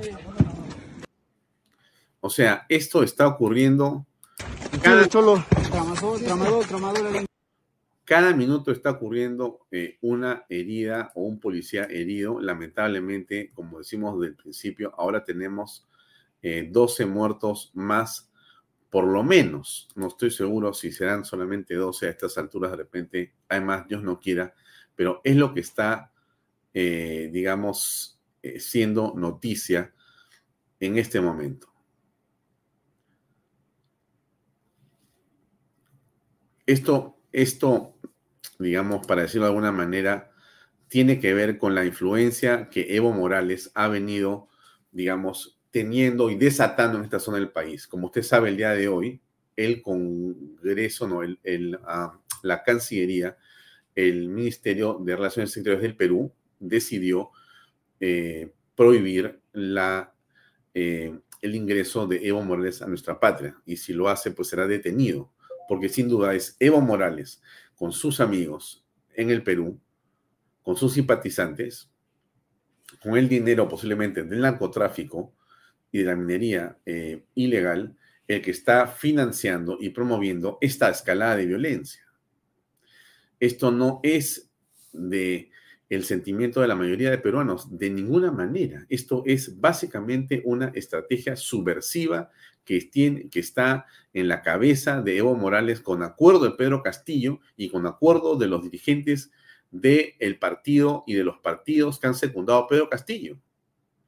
[2.22, 4.07] O sea, esto está ocurriendo.
[4.82, 5.45] Cada cholo.
[5.69, 7.26] Tramador, tramador, tramador.
[8.12, 12.41] Cada minuto está ocurriendo eh, una herida o un policía herido.
[12.41, 15.88] Lamentablemente, como decimos desde el principio, ahora tenemos
[16.41, 18.30] 12 eh, muertos más,
[18.89, 19.88] por lo menos.
[19.95, 22.72] No estoy seguro si serán solamente 12 a estas alturas.
[22.72, 24.53] De repente, además, Dios no quiera,
[24.93, 26.12] pero es lo que está,
[26.74, 28.20] eh, digamos,
[28.59, 29.93] siendo noticia
[30.82, 31.72] en este momento.
[36.66, 37.95] Esto esto,
[38.62, 40.32] digamos, para decirlo de alguna manera,
[40.88, 44.49] tiene que ver con la influencia que Evo Morales ha venido,
[44.91, 47.88] digamos, teniendo y desatando en esta zona del país.
[47.88, 49.22] Como usted sabe, el día de hoy,
[49.55, 53.38] el Congreso, no, el, ah, la Cancillería,
[53.95, 57.32] el Ministerio de Relaciones Exteriores del Perú decidió
[57.99, 60.14] eh, prohibir la,
[60.74, 63.55] eh, el ingreso de Evo Morales a nuestra patria.
[63.66, 65.32] Y si lo hace, pues será detenido
[65.72, 67.41] porque sin duda es Evo Morales
[67.82, 69.82] con sus amigos en el Perú,
[70.61, 71.89] con sus simpatizantes,
[73.01, 75.34] con el dinero posiblemente del narcotráfico
[75.91, 81.47] y de la minería eh, ilegal, el que está financiando y promoviendo esta escalada de
[81.47, 82.03] violencia.
[83.39, 84.51] Esto no es
[84.93, 85.49] de
[85.91, 88.85] el sentimiento de la mayoría de peruanos, de ninguna manera.
[88.87, 92.31] Esto es básicamente una estrategia subversiva
[92.63, 92.89] que,
[93.29, 97.85] que está en la cabeza de Evo Morales con acuerdo de Pedro Castillo y con
[97.85, 99.31] acuerdo de los dirigentes
[99.69, 103.37] del partido y de los partidos que han secundado a Pedro Castillo.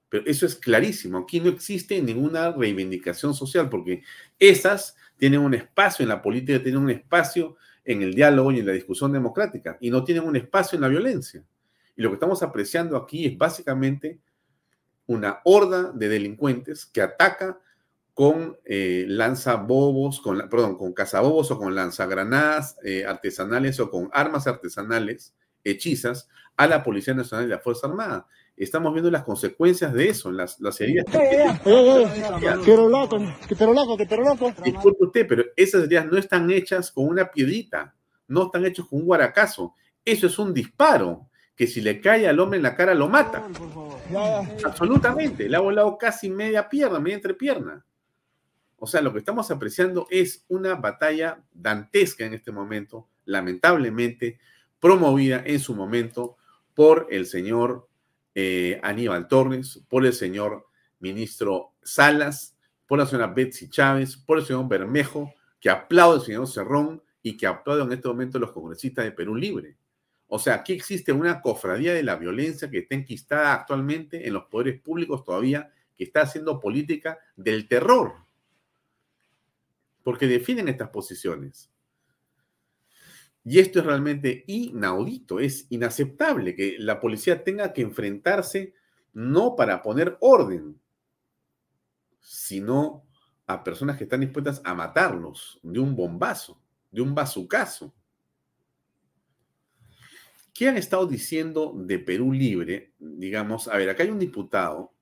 [0.08, 1.18] Pero eso es clarísimo.
[1.18, 4.04] Aquí no existe ninguna reivindicación social porque
[4.40, 8.68] esas tienen un espacio en la política, tienen un espacio en el diálogo y en
[8.68, 11.44] la discusión democrática y no tienen un espacio en la violencia.
[11.96, 14.20] Y lo que estamos apreciando aquí es básicamente
[15.06, 17.60] una horda de delincuentes que ataca
[18.14, 24.48] con eh, lanzabobos, con, perdón, con cazabobos o con lanzagranadas eh, artesanales o con armas
[24.48, 25.34] artesanales
[25.64, 28.28] hechizas a la Policía Nacional y la Fuerza Armada.
[28.56, 31.06] Estamos viendo las consecuencias de eso, las, las heridas.
[34.64, 37.96] Disculpe usted, pero esas heridas no están hechas con una piedrita,
[38.28, 39.74] no están hechas con un guaracazo.
[40.06, 43.48] Eso es un disparo que si le cae al hombre en la cara lo mata.
[44.64, 47.86] Absolutamente, le ha volado casi media pierna, media entrepierna.
[48.78, 54.40] O sea, lo que estamos apreciando es una batalla dantesca en este momento, lamentablemente
[54.80, 56.36] promovida en su momento
[56.74, 57.88] por el señor
[58.36, 60.68] eh, Aníbal Torres, por el señor
[61.00, 66.48] ministro Salas, por la señora Betsy Chávez, por el señor Bermejo, que aplaude al señor
[66.48, 69.78] Cerrón y que aplaude en este momento los congresistas de Perú Libre.
[70.34, 74.46] O sea, aquí existe una cofradía de la violencia que está enquistada actualmente en los
[74.46, 78.24] poderes públicos todavía, que está haciendo política del terror
[80.04, 81.72] porque definen estas posiciones.
[83.46, 88.74] Y esto es realmente inaudito, es inaceptable que la policía tenga que enfrentarse
[89.14, 90.80] no para poner orden,
[92.22, 93.06] sino
[93.48, 96.62] a personas que están dispuestas a matarlos de un bombazo,
[96.92, 97.94] de un bazucazo.
[100.54, 102.94] ¿Qué han estado diciendo de Perú Libre?
[103.00, 104.94] Digamos, a ver, acá hay un diputado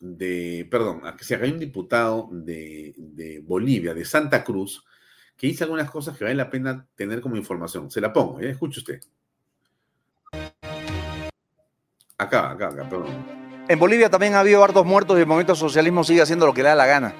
[0.00, 4.84] de, perdón, se hay un diputado de, Bolivia, de Santa Cruz,
[5.36, 7.90] que dice algunas cosas que vale la pena tener como información.
[7.90, 8.50] Se la pongo, ¿eh?
[8.50, 9.00] escuche usted.
[12.16, 13.26] Acá, acá, acá, perdón.
[13.68, 16.62] En Bolivia también ha habido hartos muertos y el movimiento socialismo sigue haciendo lo que
[16.62, 17.14] le da la gana.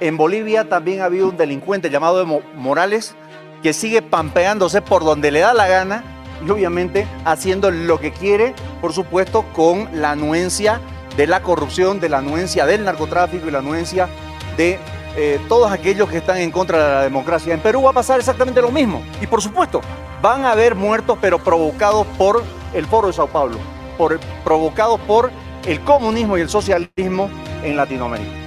[0.00, 3.16] en Bolivia también ha habido un delincuente llamado Morales
[3.62, 8.54] que sigue pampeándose por donde le da la gana y obviamente haciendo lo que quiere,
[8.80, 10.80] por supuesto, con la anuencia
[11.16, 14.08] de la corrupción, de la anuencia del narcotráfico y la anuencia
[14.56, 14.78] de
[15.16, 17.52] eh, todos aquellos que están en contra de la democracia.
[17.52, 19.02] En Perú va a pasar exactamente lo mismo.
[19.20, 19.80] Y por supuesto,
[20.22, 23.58] van a haber muertos, pero provocados por el Foro de Sao Paulo,
[23.96, 25.30] por, provocados por
[25.66, 27.28] el comunismo y el socialismo
[27.64, 28.37] en Latinoamérica.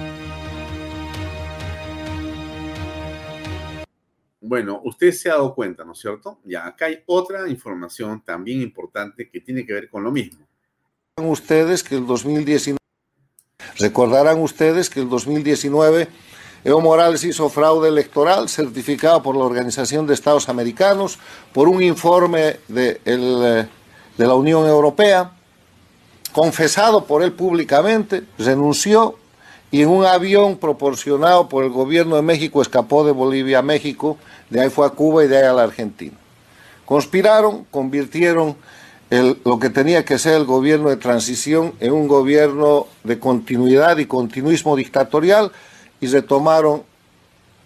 [4.44, 6.40] Bueno, usted se ha dado cuenta, ¿no es cierto?
[6.44, 10.44] Ya, acá hay otra información también importante que tiene que ver con lo mismo.
[11.16, 12.76] Ustedes que el 2019,
[13.78, 16.08] recordarán ustedes que el 2019
[16.64, 21.20] Evo Morales hizo fraude electoral certificado por la Organización de Estados Americanos,
[21.52, 23.66] por un informe de, eh,
[24.18, 25.32] de la Unión Europea,
[26.32, 29.18] confesado por él públicamente, renunció
[29.72, 34.18] y en un avión proporcionado por el gobierno de México escapó de Bolivia a México,
[34.52, 36.16] de ahí fue a Cuba y de ahí a la Argentina.
[36.84, 38.56] Conspiraron, convirtieron
[39.44, 44.06] lo que tenía que ser el gobierno de transición en un gobierno de continuidad y
[44.06, 45.52] continuismo dictatorial
[46.00, 46.82] y retomaron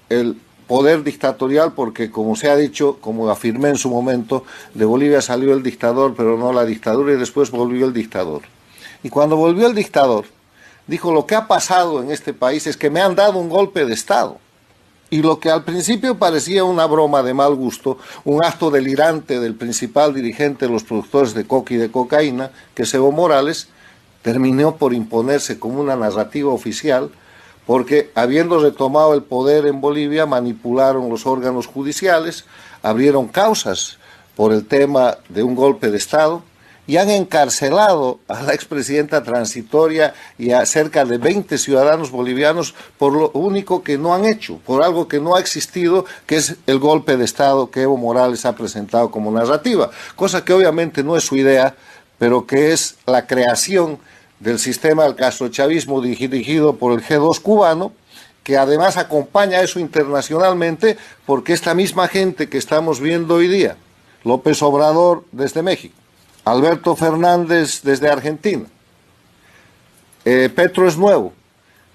[0.08, 5.20] el poder dictatorial porque, como se ha dicho, como afirmé en su momento, de Bolivia
[5.22, 8.42] salió el dictador, pero no la dictadura y después volvió el dictador.
[9.02, 10.26] Y cuando volvió el dictador,
[10.86, 13.84] dijo, lo que ha pasado en este país es que me han dado un golpe
[13.84, 14.38] de Estado.
[15.08, 19.54] Y lo que al principio parecía una broma de mal gusto, un acto delirante del
[19.54, 23.68] principal dirigente de los productores de coca y de cocaína, que es Evo Morales,
[24.22, 27.10] terminó por imponerse como una narrativa oficial,
[27.66, 32.44] porque habiendo retomado el poder en Bolivia, manipularon los órganos judiciales,
[32.82, 33.98] abrieron causas
[34.34, 36.42] por el tema de un golpe de Estado,
[36.86, 43.12] y han encarcelado a la expresidenta transitoria y a cerca de 20 ciudadanos bolivianos por
[43.12, 46.78] lo único que no han hecho, por algo que no ha existido, que es el
[46.78, 51.24] golpe de Estado que Evo Morales ha presentado como narrativa, cosa que obviamente no es
[51.24, 51.74] su idea,
[52.18, 53.98] pero que es la creación
[54.40, 57.92] del sistema del castrochavismo dirigido por el G2 cubano,
[58.42, 63.76] que además acompaña eso internacionalmente, porque esta misma gente que estamos viendo hoy día,
[64.22, 65.96] López Obrador desde México,
[66.46, 68.66] Alberto Fernández desde Argentina.
[70.24, 71.32] Eh, Petro es nuevo,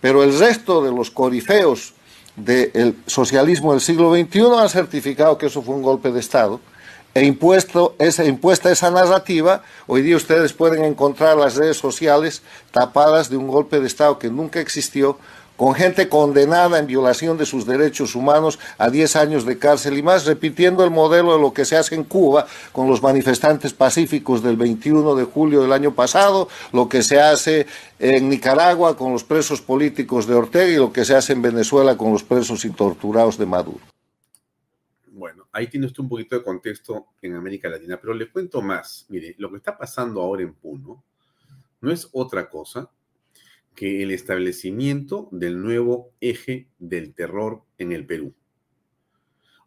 [0.02, 1.94] pero el resto de los corifeos
[2.36, 6.60] del socialismo del siglo XXI han certificado que eso fue un golpe de Estado
[7.14, 12.42] e impuesto esa, impuesta esa narrativa, hoy día ustedes pueden encontrar las redes sociales
[12.72, 15.18] tapadas de un golpe de Estado que nunca existió,
[15.62, 20.02] con gente condenada en violación de sus derechos humanos a 10 años de cárcel y
[20.02, 24.42] más, repitiendo el modelo de lo que se hace en Cuba con los manifestantes pacíficos
[24.42, 27.68] del 21 de julio del año pasado, lo que se hace
[28.00, 31.96] en Nicaragua con los presos políticos de Ortega y lo que se hace en Venezuela
[31.96, 33.82] con los presos y torturados de Maduro.
[35.12, 39.06] Bueno, ahí tiene usted un poquito de contexto en América Latina, pero le cuento más.
[39.10, 41.04] Mire, lo que está pasando ahora en Puno
[41.82, 42.90] no es otra cosa
[43.76, 48.34] que el establecimiento del nuevo eje del terror en el Perú.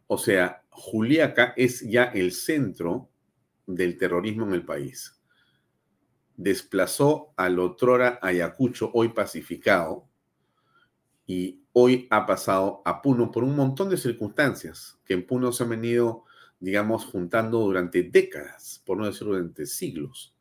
[0.06, 3.08] O sea, Juliaca es ya el centro
[3.66, 5.18] del terrorismo en el país.
[6.36, 10.06] Desplazó al otrora Ayacucho, hoy pacificado,
[11.26, 15.62] y hoy ha pasado a Puno por un montón de circunstancias que en Puno se
[15.64, 16.24] han venido,
[16.60, 20.34] digamos, juntando durante décadas, por no decir durante siglos.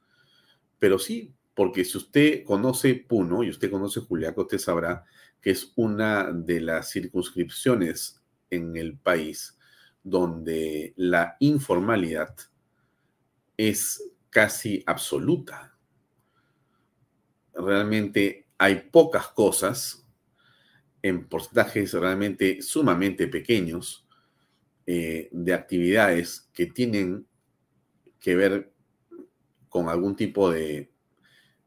[0.80, 5.06] Pero sí, porque si usted conoce Puno y usted conoce Juliaca, usted sabrá
[5.42, 9.58] que es una de las circunscripciones en el país
[10.04, 12.36] donde la informalidad
[13.58, 15.78] es casi absoluta.
[17.54, 20.08] Realmente hay pocas cosas
[21.02, 24.08] en porcentajes realmente sumamente pequeños
[24.86, 27.28] eh, de actividades que tienen
[28.20, 28.74] que ver
[29.70, 30.93] con algún tipo de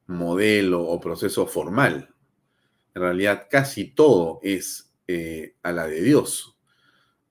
[0.07, 2.09] modelo o proceso formal.
[2.95, 6.57] En realidad casi todo es eh, a la de Dios.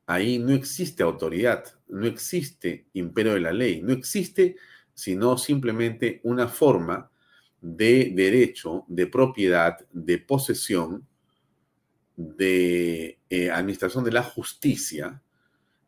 [0.06, 4.56] Ahí no existe autoridad, no existe imperio de la ley, no existe
[4.94, 7.12] sino simplemente una forma
[7.60, 11.06] de derecho, de propiedad, de posesión,
[12.16, 15.22] de eh, administración de la justicia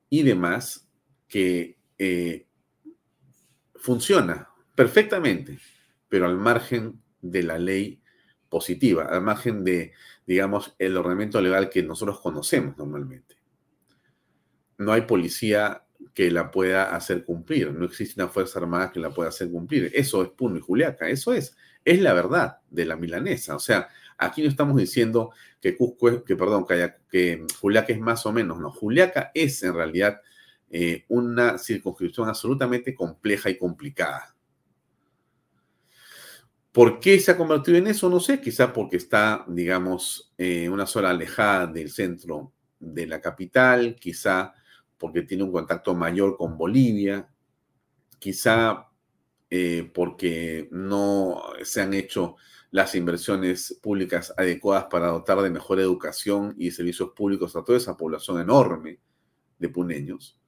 [0.09, 0.87] y demás
[1.27, 2.45] que eh,
[3.75, 5.57] funciona perfectamente
[6.09, 8.01] pero al margen de la ley
[8.49, 9.93] positiva, al margen de,
[10.25, 13.35] digamos, el ordenamiento legal que nosotros conocemos normalmente.
[14.77, 15.83] No hay policía
[16.13, 19.91] que la pueda hacer cumplir, no existe una Fuerza Armada que la pueda hacer cumplir.
[19.93, 23.55] Eso es Puno y Juliaca, eso es, es la verdad de la milanesa.
[23.55, 25.31] O sea, Aquí no estamos diciendo
[25.61, 28.71] que Cusco es, que perdón, que, Juliaca es más o menos, no.
[28.71, 30.21] Juliaca es en realidad
[30.69, 34.35] eh, una circunscripción absolutamente compleja y complicada.
[36.77, 38.07] ¿Por qué se ha convertido en eso?
[38.07, 43.95] No sé, quizá porque está, digamos, en una zona alejada del centro de la capital,
[43.99, 44.53] quizá
[44.95, 47.27] porque tiene un contacto mayor con Bolivia,
[48.19, 48.89] quizá
[49.49, 52.35] eh, porque no se han hecho
[52.69, 57.97] las inversiones públicas adecuadas para dotar de mejor educación y servicios públicos a toda esa
[57.97, 58.99] población enorme
[59.57, 60.39] de puneños.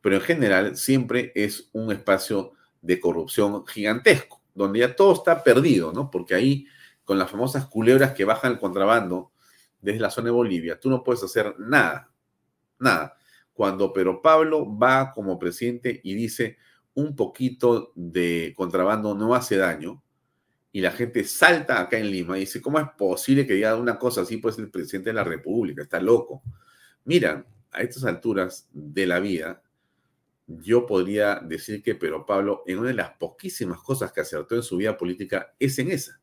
[0.00, 5.92] Pero en general siempre es un espacio de corrupción gigantesco, donde ya todo está perdido,
[5.92, 6.10] ¿no?
[6.10, 6.66] Porque ahí,
[7.04, 9.32] con las famosas culebras que bajan el contrabando
[9.80, 12.12] desde la zona de Bolivia, tú no puedes hacer nada,
[12.78, 13.16] nada.
[13.52, 16.58] Cuando Pero Pablo va como presidente y dice,
[16.94, 20.02] un poquito de contrabando no hace daño
[20.72, 23.98] y la gente salta acá en Lima y dice, ¿cómo es posible que diga una
[23.98, 24.36] cosa así?
[24.36, 26.42] Pues el presidente de la República está loco.
[27.04, 29.62] Mira, a estas alturas de la vida,
[30.58, 34.62] yo podría decir que Pero Pablo, en una de las poquísimas cosas que acertó en
[34.62, 36.20] su vida política, es en esa.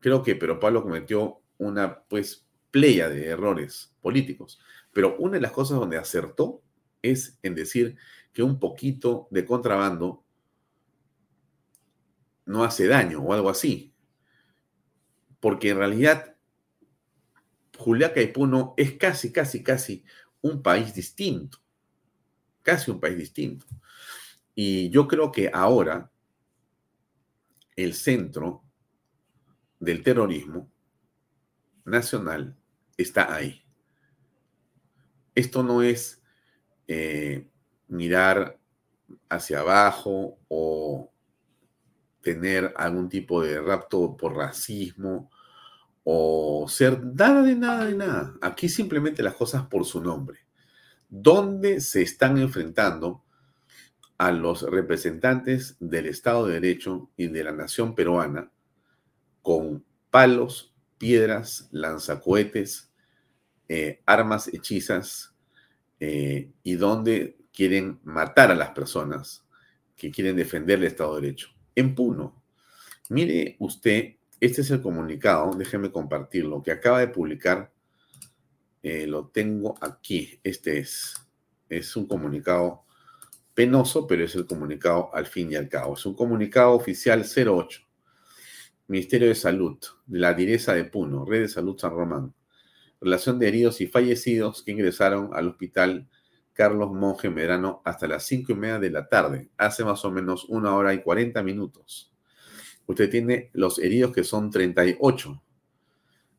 [0.00, 4.60] Creo que Pero Pablo cometió una, pues, playa de errores políticos,
[4.92, 6.60] pero una de las cosas donde acertó
[7.02, 7.96] es en decir
[8.32, 10.24] que un poquito de contrabando
[12.46, 13.94] no hace daño o algo así.
[15.38, 16.36] Porque en realidad
[17.78, 20.04] Juliaca y Puno es casi, casi, casi
[20.40, 21.58] un país distinto.
[22.64, 23.66] Casi un país distinto.
[24.56, 26.10] Y yo creo que ahora
[27.76, 28.64] el centro
[29.78, 30.70] del terrorismo
[31.84, 32.56] nacional
[32.96, 33.62] está ahí.
[35.34, 36.22] Esto no es
[36.88, 37.46] eh,
[37.88, 38.58] mirar
[39.28, 41.12] hacia abajo o
[42.22, 45.30] tener algún tipo de rapto por racismo
[46.04, 48.34] o ser nada de nada de nada.
[48.40, 50.43] Aquí simplemente las cosas por su nombre.
[51.16, 53.22] ¿Dónde se están enfrentando
[54.18, 58.50] a los representantes del Estado de Derecho y de la nación peruana
[59.40, 62.90] con palos, piedras, lanzacohetes,
[63.68, 65.36] eh, armas hechizas
[66.00, 69.46] eh, y dónde quieren matar a las personas
[69.94, 71.50] que quieren defender el Estado de Derecho.
[71.76, 72.42] En Puno,
[73.08, 77.72] mire usted, este es el comunicado, déjeme compartirlo, que acaba de publicar,
[78.84, 81.14] eh, lo tengo aquí, este es,
[81.70, 82.84] es un comunicado
[83.54, 85.94] penoso, pero es el comunicado al fin y al cabo.
[85.94, 87.80] Es un comunicado oficial 08,
[88.88, 92.34] Ministerio de Salud, de la Direza de Puno, Red de Salud San Román,
[93.00, 96.06] relación de heridos y fallecidos que ingresaron al hospital
[96.52, 100.44] Carlos Monge Medrano hasta las cinco y media de la tarde, hace más o menos
[100.44, 102.12] una hora y 40 minutos.
[102.84, 105.42] Usted tiene los heridos que son 38,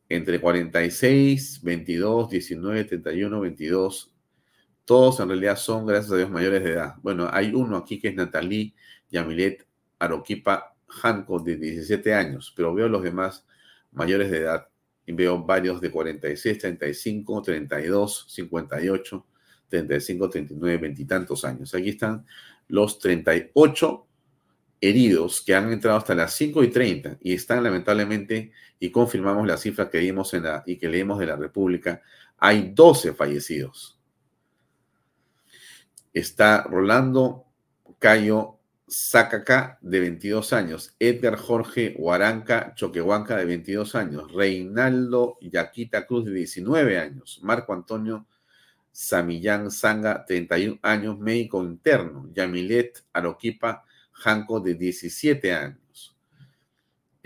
[0.09, 4.11] entre 46, 22, 19, 31, 22.
[4.85, 6.95] Todos en realidad son, gracias a Dios, mayores de edad.
[7.01, 8.75] Bueno, hay uno aquí que es Natalie
[9.09, 9.67] Yamilet
[9.99, 13.45] Aroquipa Janco, de 17 años, pero veo los demás
[13.91, 14.67] mayores de edad
[15.05, 19.25] y veo varios de 46, 35, 32, 58
[19.67, 21.73] 35, 39, veintitantos años.
[21.73, 22.25] Aquí están
[22.67, 24.04] los 38
[24.89, 29.57] heridos que han entrado hasta las 5 y 30 y están lamentablemente, y confirmamos la
[29.57, 32.01] cifra que vimos en la, y que leemos de la República,
[32.37, 33.99] hay 12 fallecidos.
[36.13, 37.45] Está Rolando
[37.99, 46.25] Cayo Zacacá, de 22 años, Edgar Jorge Huaranca Choquehuanca, de 22 años, Reinaldo Yaquita Cruz,
[46.25, 48.27] de 19 años, Marco Antonio
[48.91, 52.29] Samillán Sanga, 31 años, médico interno.
[52.33, 53.83] Yamilet Aroquipa
[54.15, 56.17] Janco, de 17 años.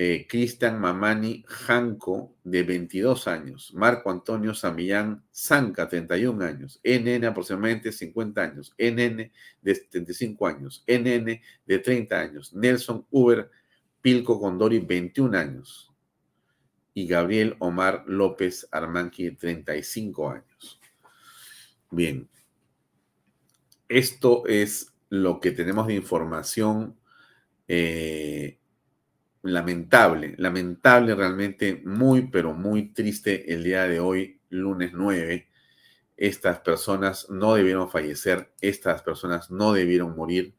[0.01, 3.73] Eh, Cristian Mamani Janco, de 22 años.
[3.73, 6.79] Marco Antonio Samillán Zanca, 31 años.
[6.83, 8.73] NN, aproximadamente 50 años.
[8.77, 9.31] NN,
[9.61, 10.83] de 75 años.
[10.87, 12.53] NN, de 30 años.
[12.53, 13.51] Nelson Uber
[14.01, 15.93] Pilco Condori, 21 años.
[16.93, 20.79] Y Gabriel Omar López Armanqui, 35 años.
[21.91, 22.29] Bien.
[23.87, 26.97] Esto es lo que tenemos de información
[27.67, 28.59] eh,
[29.41, 35.47] lamentable, lamentable realmente, muy, pero muy triste el día de hoy, lunes 9.
[36.17, 40.55] Estas personas no debieron fallecer, estas personas no debieron morir.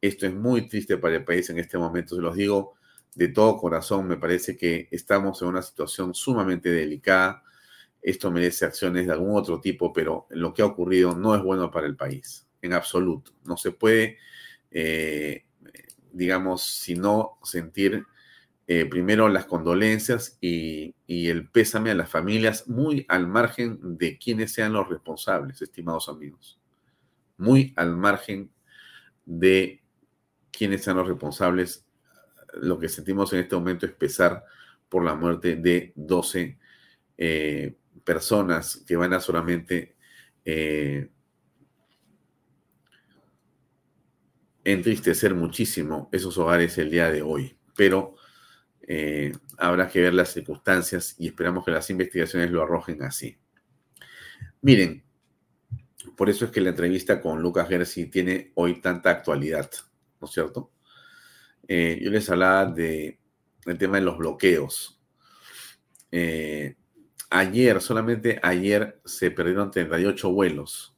[0.00, 2.74] Esto es muy triste para el país en este momento, se los digo
[3.14, 7.42] de todo corazón, me parece que estamos en una situación sumamente delicada
[8.02, 11.70] esto merece acciones de algún otro tipo, pero lo que ha ocurrido no es bueno
[11.70, 13.32] para el país, en absoluto.
[13.44, 14.18] No se puede,
[14.70, 15.44] eh,
[16.12, 18.04] digamos, sino sentir
[18.70, 24.52] eh, primero las condolencias y, el pésame a las familias, muy al margen de quienes
[24.52, 26.60] sean los responsables, estimados amigos.
[27.38, 28.50] Muy al margen
[29.24, 29.82] de
[30.50, 31.86] quienes sean los responsables.
[32.60, 34.44] Lo que sentimos en este momento es pesar
[34.90, 36.58] por la muerte de 12
[37.16, 39.96] eh, personas que van a solamente
[40.44, 41.08] eh,
[44.72, 47.56] entristecer muchísimo esos hogares el día de hoy.
[47.76, 48.16] Pero
[48.82, 53.38] eh, habrá que ver las circunstancias y esperamos que las investigaciones lo arrojen así.
[54.60, 55.04] Miren,
[56.16, 59.70] por eso es que la entrevista con Lucas Gersi tiene hoy tanta actualidad,
[60.20, 60.72] ¿no es cierto?
[61.66, 63.18] Eh, yo les hablaba de
[63.66, 65.00] el tema de los bloqueos.
[66.10, 66.76] Eh,
[67.30, 70.97] ayer, solamente ayer, se perdieron 38 vuelos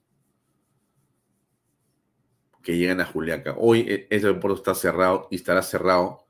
[2.63, 3.55] que llegan a Juliaca.
[3.59, 6.27] Hoy ese aeropuerto está cerrado y estará cerrado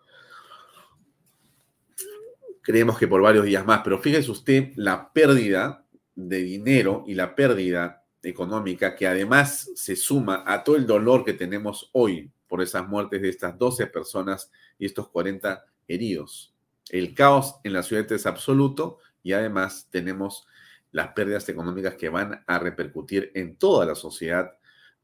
[2.62, 7.35] creemos que por varios días más, pero fíjese usted la pérdida de dinero y la
[7.35, 12.87] pérdida económica que además se suma a todo el dolor que tenemos hoy por esas
[12.87, 16.55] muertes de estas 12 personas y estos 40 heridos.
[16.91, 20.47] El caos en la ciudad es absoluto y además tenemos
[20.93, 24.51] las pérdidas económicas que van a repercutir en toda la sociedad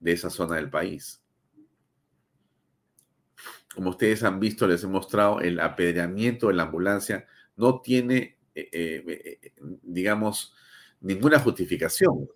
[0.01, 1.23] de esa zona del país.
[3.75, 7.27] Como ustedes han visto, les he mostrado el apedreamiento de la ambulancia
[7.57, 10.55] no tiene, eh, eh, eh, digamos,
[11.01, 12.29] ninguna justificación.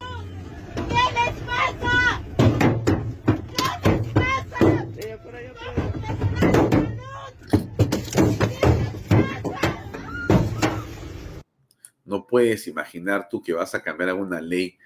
[12.04, 14.76] No puedes imaginar tú que vas a cambiar alguna ley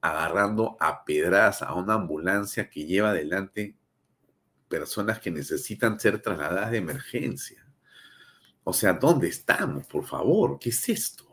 [0.00, 3.76] agarrando a pedradas a una ambulancia que lleva adelante
[4.68, 7.66] personas que necesitan ser trasladadas de emergencia.
[8.64, 10.58] O sea, ¿dónde estamos, por favor?
[10.58, 11.26] ¿Qué es esto?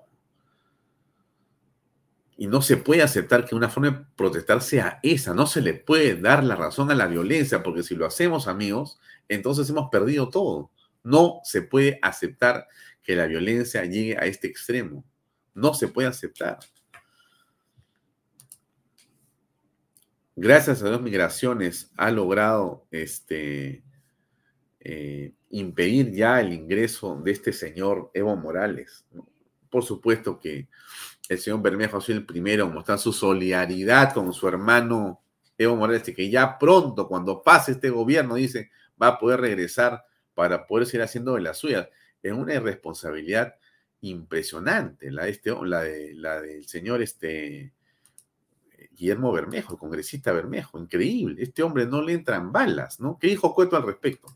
[2.36, 5.34] Y no se puede aceptar que una forma de protestar sea esa.
[5.34, 9.00] No se le puede dar la razón a la violencia, porque si lo hacemos, amigos,
[9.28, 10.72] entonces hemos perdido todo.
[11.04, 12.68] No se puede aceptar
[13.02, 15.04] que la violencia llegue a este extremo.
[15.54, 16.60] No se puede aceptar.
[20.40, 23.84] Gracias a Dios Migraciones ha logrado este,
[24.80, 29.04] eh, impedir ya el ingreso de este señor Evo Morales.
[29.72, 30.68] Por supuesto que
[31.28, 35.24] el señor Bermejo ha sido el primero en su solidaridad con su hermano
[35.58, 38.70] Evo Morales, que ya pronto, cuando pase este gobierno, dice,
[39.02, 41.90] va a poder regresar para poder seguir haciendo de la suya.
[42.22, 43.56] Es una irresponsabilidad
[44.02, 47.74] impresionante la, de este, del señor este,
[48.98, 50.80] Guillermo Bermejo, el congresista Bermejo.
[50.80, 51.44] Increíble.
[51.44, 53.18] Este hombre no le entran balas, ¿no?
[53.20, 54.36] ¿Qué dijo Cueto al respecto?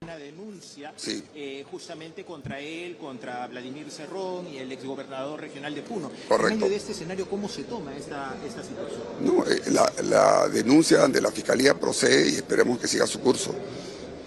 [0.00, 0.94] una denuncia
[1.34, 6.10] eh, justamente contra él, contra Vladimir Cerrón y el exgobernador regional de Puno.
[6.28, 6.54] Correcto.
[6.54, 9.02] En medio de este escenario, ¿cómo se toma esta, esta situación?
[9.20, 13.54] No, eh, la, la, denuncia ante la Fiscalía procede y esperemos que siga su curso.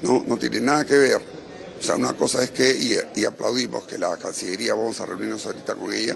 [0.03, 1.21] No, no tiene nada que ver.
[1.79, 5.43] O sea, una cosa es que, y, y aplaudimos que la Cancillería, vamos a reunirnos
[5.47, 6.15] ahorita con ella,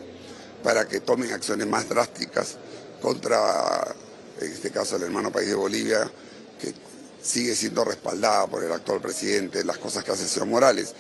[0.62, 2.58] para que tomen acciones más drásticas
[3.06, 3.96] contra,
[4.42, 6.10] en este caso, el hermano país de Bolivia,
[6.60, 6.74] que
[7.22, 10.96] sigue siendo respaldada por el actual presidente, las cosas que hace el señor Morales,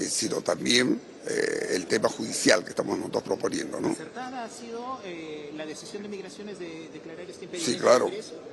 [0.00, 3.80] eh, sino también eh, el tema judicial que estamos nosotros proponiendo.
[3.80, 3.90] ¿no?
[3.90, 7.72] ¿Acertada ha sido eh, la decisión de migraciones de declarar este impedimento?
[7.72, 8.10] Sí, claro,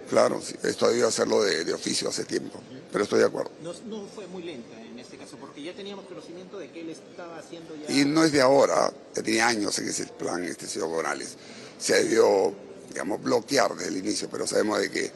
[0.08, 0.54] claro, sí.
[0.62, 2.60] esto debió hacerlo de, de, oficio hace tiempo,
[2.92, 3.50] pero estoy de acuerdo.
[3.64, 6.92] No, no, fue muy lenta en este caso, porque ya teníamos conocimiento de que él
[6.92, 7.92] estaba haciendo ya...
[7.92, 11.36] Y no es de ahora, ya tiene años en ese plan este señor Morales.
[11.80, 12.54] Se debió,
[12.92, 15.12] digamos, bloquear desde el inicio, pero sabemos de que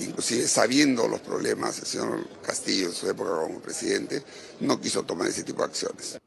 [0.00, 4.22] inclusive sabiendo los problemas, el señor Castillo en su época como presidente
[4.60, 6.18] no quiso tomar ese tipo de acciones.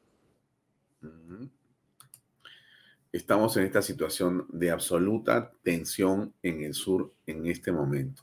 [3.12, 8.22] Estamos en esta situación de absoluta tensión en el sur en este momento.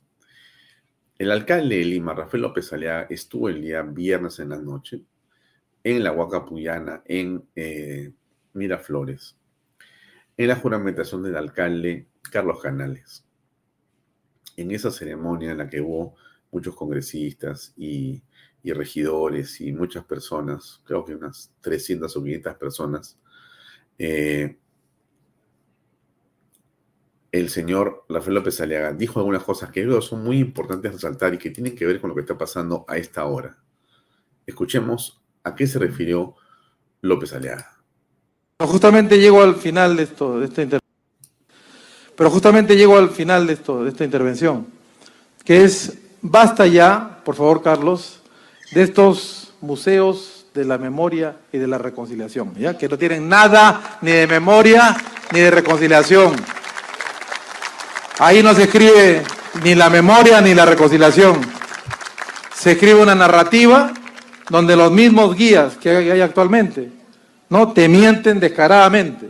[1.17, 5.03] El alcalde de Lima, Rafael López Aliaga, estuvo el día viernes en la noche
[5.83, 8.11] en la Huacapuyana, en eh,
[8.53, 9.37] Miraflores,
[10.37, 13.25] en la juramentación del alcalde Carlos Canales
[14.61, 16.15] en esa ceremonia en la que hubo
[16.51, 18.21] muchos congresistas y,
[18.63, 23.17] regidores y muchas personas, creo que unas 300 o 500 personas,
[23.97, 24.59] eh,
[27.31, 31.37] el señor Rafael López Aliaga dijo algunas cosas que creo son muy importantes resaltar y
[31.39, 33.57] que tienen que ver con lo que está pasando a esta hora.
[34.45, 36.35] Escuchemos a qué se refirió
[37.01, 37.81] López Aliaga.
[38.59, 40.88] Justamente llego al final de esto, de esta intervención
[42.19, 44.67] pero justamente llego al final de, esto, de esta intervención,
[45.45, 48.19] que es, basta ya, por favor Carlos,
[48.71, 52.77] de estos museos de la memoria y de la reconciliación, ¿ya?
[52.77, 54.97] que no tienen nada ni de memoria
[55.31, 56.35] ni de reconciliación.
[58.17, 59.23] Ahí no se escribe
[59.63, 61.39] ni la memoria ni la reconciliación.
[62.53, 63.93] Se escribe una narrativa
[64.49, 66.91] donde los mismos guías que hay actualmente
[67.47, 69.29] no te mienten descaradamente,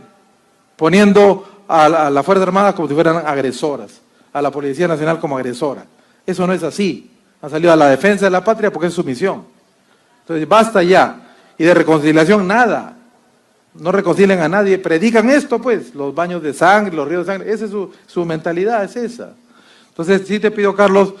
[0.74, 4.00] poniendo a la, a la Fuerza Armada como si fueran agresoras,
[4.32, 5.84] a la Policía Nacional como agresora.
[6.26, 7.10] Eso no es así.
[7.40, 9.44] Han salido a la defensa de la patria porque es su misión.
[10.22, 11.34] Entonces, basta ya.
[11.56, 12.96] Y de reconciliación, nada.
[13.74, 14.78] No reconcilian a nadie.
[14.78, 17.52] Predican esto, pues, los baños de sangre, los ríos de sangre.
[17.52, 19.34] Esa es su, su mentalidad, es esa.
[19.90, 21.14] Entonces, sí te pido, Carlos,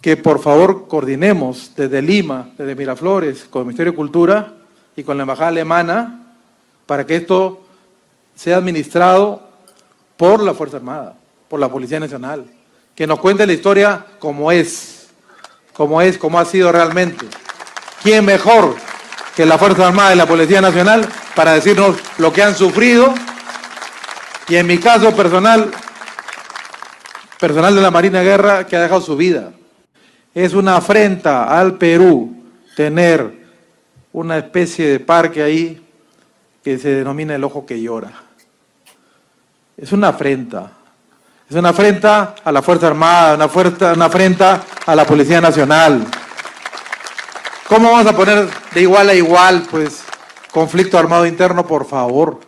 [0.00, 4.52] que por favor coordinemos desde Lima, desde Miraflores, con el Ministerio de Cultura
[4.96, 6.22] y con la Embajada Alemana,
[6.86, 7.63] para que esto
[8.34, 9.48] sea administrado
[10.16, 11.16] por la Fuerza Armada,
[11.48, 12.44] por la Policía Nacional,
[12.94, 15.08] que nos cuente la historia como es,
[15.72, 17.26] como es, como ha sido realmente.
[18.02, 18.76] ¿Quién mejor
[19.34, 23.12] que la Fuerza Armada y la Policía Nacional para decirnos lo que han sufrido?
[24.48, 25.70] Y en mi caso personal,
[27.40, 29.52] personal de la Marina Guerra que ha dejado su vida.
[30.34, 32.44] Es una afrenta al Perú
[32.76, 33.44] tener
[34.12, 35.84] una especie de parque ahí
[36.62, 38.23] que se denomina el ojo que llora.
[39.76, 40.70] Es una afrenta.
[41.50, 46.06] Es una afrenta a la Fuerza Armada, una, fuerza, afrenta a la Policía Nacional.
[47.68, 50.04] ¿Cómo vamos a poner de igual a igual, pues,
[50.52, 52.40] conflicto armado interno, por favor?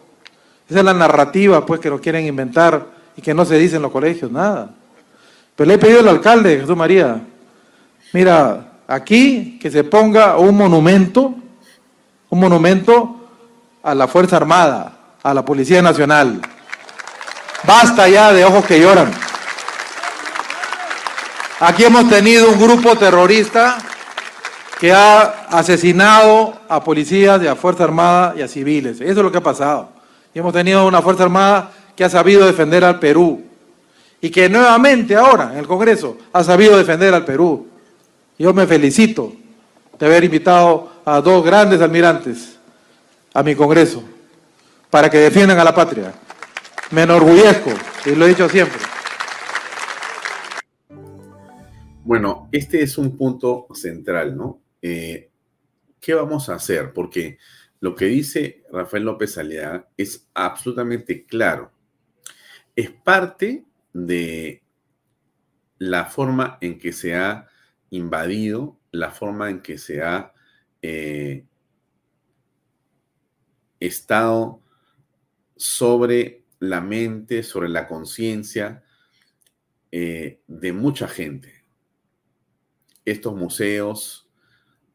[0.68, 3.82] Esa es la narrativa, pues, que nos quieren inventar y que no se dice en
[3.82, 4.70] los colegios, nada.
[5.56, 7.20] Pero le he pedido al alcalde, Jesús María,
[8.12, 11.34] mira, aquí que se ponga un monumento,
[12.30, 13.28] un monumento
[13.82, 16.40] a la Fuerza Armada, a la Policía Nacional.
[17.64, 19.12] Basta ya de ojos que lloran.
[21.58, 23.78] Aquí hemos tenido un grupo terrorista
[24.78, 29.00] que ha asesinado a policías y a Fuerza Armada y a civiles.
[29.00, 29.88] Eso es lo que ha pasado.
[30.34, 33.42] Y hemos tenido una Fuerza Armada que ha sabido defender al Perú
[34.20, 37.68] y que nuevamente ahora en el Congreso ha sabido defender al Perú.
[38.38, 39.32] Yo me felicito
[39.98, 42.58] de haber invitado a dos grandes almirantes
[43.32, 44.02] a mi Congreso
[44.90, 46.12] para que defiendan a la patria.
[46.92, 47.70] Me enorgullezco
[48.04, 48.78] y lo he dicho siempre.
[52.04, 54.60] Bueno, este es un punto central, ¿no?
[54.80, 55.28] Eh,
[55.98, 56.92] ¿Qué vamos a hacer?
[56.92, 57.38] Porque
[57.80, 61.72] lo que dice Rafael López Aliaga es absolutamente claro.
[62.76, 64.62] Es parte de
[65.78, 67.48] la forma en que se ha
[67.90, 70.32] invadido, la forma en que se ha
[70.82, 71.44] eh,
[73.80, 74.62] estado
[75.56, 78.84] sobre la mente, sobre la conciencia
[79.90, 81.64] eh, de mucha gente.
[83.04, 84.28] Estos museos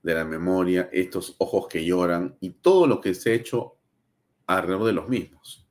[0.04, 3.78] de la memoria, estos ojos que lloran y todo lo que se ha hecho
[4.48, 5.68] alrededor de los mismos.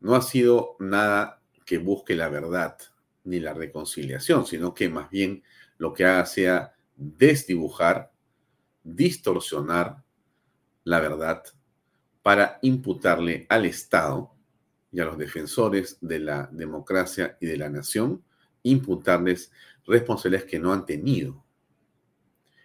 [0.00, 2.76] No ha sido nada que busque la verdad
[3.24, 5.42] ni la reconciliación, sino que más bien
[5.78, 8.12] lo que haga sea desdibujar,
[8.82, 10.02] distorsionar
[10.84, 11.44] la verdad
[12.22, 14.31] para imputarle al Estado
[14.92, 18.22] y a los defensores de la democracia y de la nación,
[18.62, 19.50] imputarles
[19.86, 21.42] responsabilidades que no han tenido.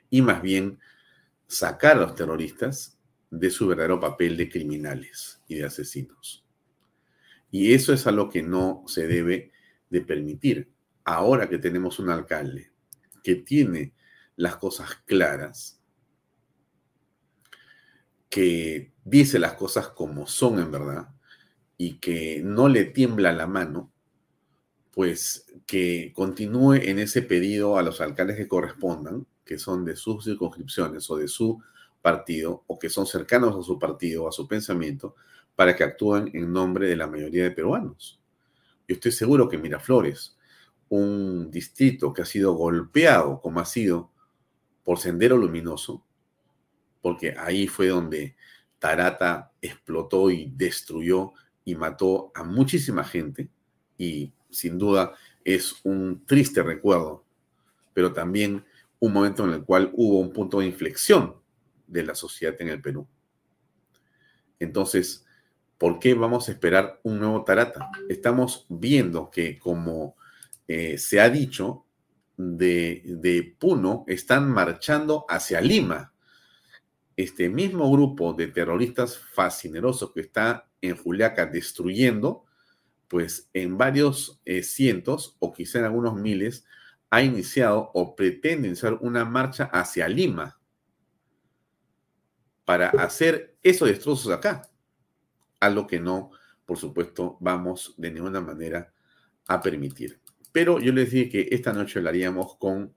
[0.09, 0.77] Y más bien
[1.47, 2.99] sacar a los terroristas
[3.31, 6.45] de su verdadero papel de criminales y de asesinos.
[7.49, 9.53] Y eso es algo que no se debe
[9.89, 10.69] de permitir.
[11.05, 12.71] Ahora que tenemos un alcalde
[13.23, 13.93] que tiene
[14.35, 15.81] las cosas claras,
[18.29, 21.16] que dice las cosas como son en verdad
[21.77, 23.91] y que no le tiembla la mano,
[24.91, 30.25] pues que continúe en ese pedido a los alcaldes que correspondan, que son de sus
[30.25, 31.61] circunscripciones o de su
[32.01, 35.15] partido o que son cercanos a su partido a su pensamiento,
[35.55, 38.19] para que actúen en nombre de la mayoría de peruanos.
[38.87, 40.37] Yo estoy seguro que Miraflores,
[40.89, 44.11] un distrito que ha sido golpeado como ha sido
[44.83, 46.03] por Sendero Luminoso,
[47.01, 48.35] porque ahí fue donde
[48.79, 51.33] Tarata explotó y destruyó
[51.67, 53.49] y mató a muchísima gente
[53.97, 55.11] y sin duda
[55.43, 57.25] es un triste recuerdo,
[57.93, 58.63] pero también
[58.99, 61.35] un momento en el cual hubo un punto de inflexión
[61.85, 63.05] de la sociedad en el Perú.
[64.59, 65.25] Entonces,
[65.77, 67.91] ¿por qué vamos a esperar un nuevo Tarata?
[68.07, 70.15] Estamos viendo que, como
[70.69, 71.83] eh, se ha dicho,
[72.37, 76.13] de, de Puno están marchando hacia Lima.
[77.17, 82.45] Este mismo grupo de terroristas fascinerosos que está en Juliaca destruyendo,
[83.07, 86.65] pues en varios eh, cientos o quizá en algunos miles,
[87.09, 90.59] ha iniciado o pretende iniciar una marcha hacia Lima.
[92.65, 94.61] para hacer esos destrozos acá.
[95.61, 96.31] Algo que no,
[96.65, 98.93] por supuesto, vamos de ninguna manera
[99.47, 100.19] a permitir.
[100.51, 102.93] Pero yo les dije que esta noche hablaríamos con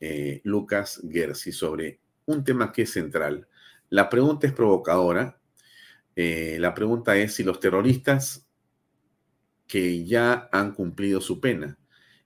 [0.00, 3.46] eh, Lucas Gersi sobre un tema que es central.
[3.90, 5.38] La pregunta es provocadora.
[6.16, 8.48] Eh, la pregunta es si los terroristas
[9.66, 11.78] que ya han cumplido su pena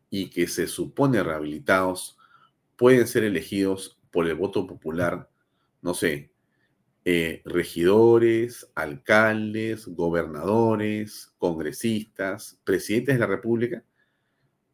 [0.09, 2.17] y que se supone rehabilitados
[2.77, 5.29] pueden ser elegidos por el voto popular,
[5.83, 6.33] no sé,
[7.05, 13.85] eh, regidores, alcaldes, gobernadores, congresistas, presidentes de la República.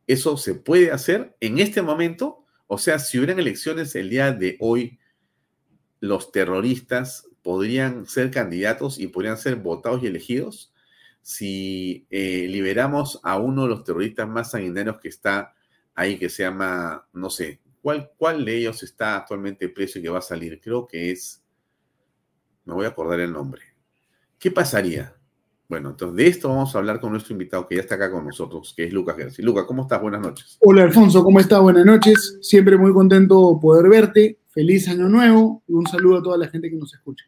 [0.06, 2.44] ¿Eso se puede hacer en este momento?
[2.66, 4.98] O sea, si hubieran elecciones el día de hoy,
[6.00, 10.72] los terroristas podrían ser candidatos y podrían ser votados y elegidos
[11.22, 15.54] si eh, liberamos a uno de los terroristas más sanguinarios que está
[15.94, 20.08] ahí, que se llama, no sé, ¿cuál, cuál de ellos está actualmente preso y que
[20.08, 20.60] va a salir?
[20.60, 21.40] Creo que es,
[22.64, 23.62] me voy a acordar el nombre.
[24.40, 25.14] ¿Qué pasaría?
[25.68, 28.24] Bueno, entonces de esto vamos a hablar con nuestro invitado que ya está acá con
[28.24, 29.42] nosotros, que es Lucas Gersi.
[29.42, 30.02] Lucas, ¿cómo estás?
[30.02, 30.58] Buenas noches.
[30.62, 31.60] Hola Alfonso, ¿cómo estás?
[31.60, 32.38] Buenas noches.
[32.42, 34.40] Siempre muy contento poder verte.
[34.48, 37.24] Feliz año nuevo y un saludo a toda la gente que nos escucha.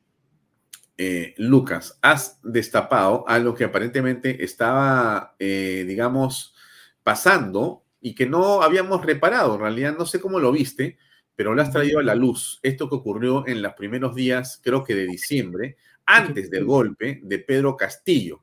[1.00, 6.56] Eh, Lucas, has destapado algo que aparentemente estaba, eh, digamos,
[7.04, 9.54] pasando y que no habíamos reparado.
[9.54, 10.98] En realidad, no sé cómo lo viste,
[11.36, 12.58] pero lo has traído a la luz.
[12.64, 17.38] Esto que ocurrió en los primeros días, creo que de diciembre, antes del golpe de
[17.38, 18.42] Pedro Castillo.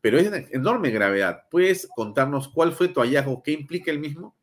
[0.00, 1.42] Pero es de enorme gravedad.
[1.50, 3.42] ¿Puedes contarnos cuál fue tu hallazgo?
[3.42, 4.36] ¿Qué implica el mismo?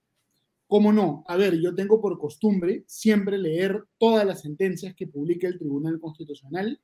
[0.67, 1.23] ¿Cómo no?
[1.29, 5.97] A ver, yo tengo por costumbre siempre leer todas las sentencias que publica el Tribunal
[6.01, 6.81] Constitucional.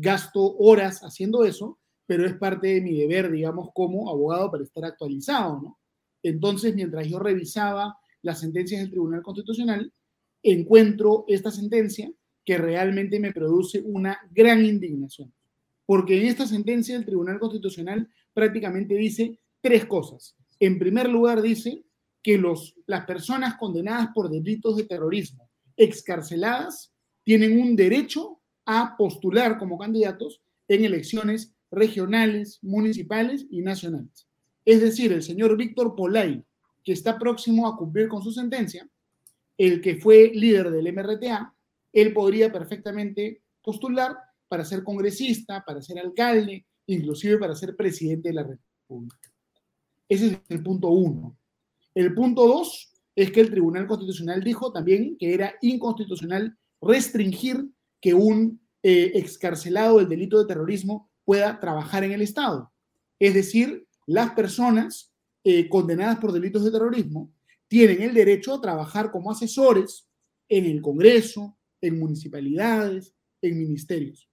[0.00, 4.84] Gasto horas haciendo eso, pero es parte de mi deber, digamos, como abogado para estar
[4.84, 5.78] actualizado, ¿no?
[6.22, 9.92] Entonces, mientras yo revisaba las sentencias del Tribunal Constitucional,
[10.42, 12.10] encuentro esta sentencia
[12.44, 15.32] que realmente me produce una gran indignación.
[15.84, 20.34] Porque en esta sentencia el Tribunal Constitucional prácticamente dice tres cosas.
[20.58, 21.84] En primer lugar, dice
[22.22, 26.92] que los, las personas condenadas por delitos de terrorismo, excarceladas,
[27.22, 28.39] tienen un derecho
[28.72, 34.28] a postular como candidatos en elecciones regionales, municipales y nacionales.
[34.64, 36.44] Es decir, el señor Víctor Polay,
[36.84, 38.88] que está próximo a cumplir con su sentencia,
[39.58, 41.52] el que fue líder del MRTA,
[41.92, 44.16] él podría perfectamente postular
[44.46, 49.32] para ser congresista, para ser alcalde, inclusive para ser presidente de la República.
[50.08, 51.36] Ese es el punto uno.
[51.92, 57.68] El punto dos es que el Tribunal Constitucional dijo también que era inconstitucional restringir
[58.00, 62.72] que un eh, excarcelado del delito de terrorismo pueda trabajar en el Estado.
[63.18, 65.12] Es decir, las personas
[65.44, 67.32] eh, condenadas por delitos de terrorismo
[67.68, 70.08] tienen el derecho a trabajar como asesores
[70.48, 74.28] en el Congreso, en municipalidades, en ministerios.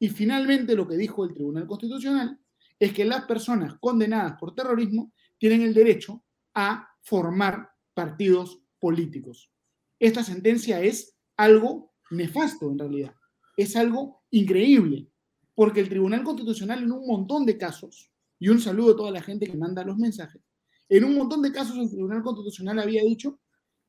[0.00, 2.38] Y finalmente lo que dijo el Tribunal Constitucional
[2.78, 6.24] es que las personas condenadas por terrorismo tienen el derecho
[6.54, 9.50] a formar partidos políticos.
[9.98, 13.14] Esta sentencia es algo nefasto en realidad,
[13.58, 15.08] es algo increíble,
[15.54, 19.20] porque el Tribunal Constitucional en un montón de casos, y un saludo a toda la
[19.20, 20.40] gente que manda los mensajes,
[20.88, 23.40] en un montón de casos el Tribunal Constitucional había dicho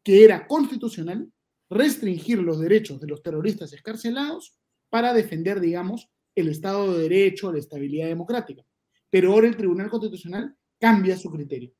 [0.03, 1.31] que era constitucional
[1.69, 4.57] restringir los derechos de los terroristas escarcelados
[4.89, 8.65] para defender, digamos, el Estado de Derecho, la estabilidad democrática.
[9.11, 11.71] Pero ahora el Tribunal Constitucional cambia su criterio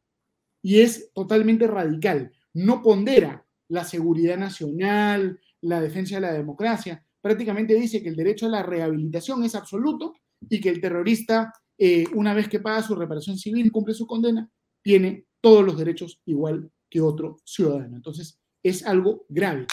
[0.61, 2.31] y es totalmente radical.
[2.53, 7.03] No pondera la seguridad nacional, la defensa de la democracia.
[7.22, 10.13] Prácticamente dice que el derecho a la rehabilitación es absoluto
[10.49, 14.07] y que el terrorista, eh, una vez que paga su reparación civil y cumple su
[14.07, 14.49] condena,
[14.82, 17.95] tiene todos los derechos igual que otro ciudadano.
[17.95, 19.67] Entonces, es algo grave.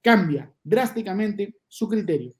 [0.00, 2.34] Cambia drásticamente su criterio.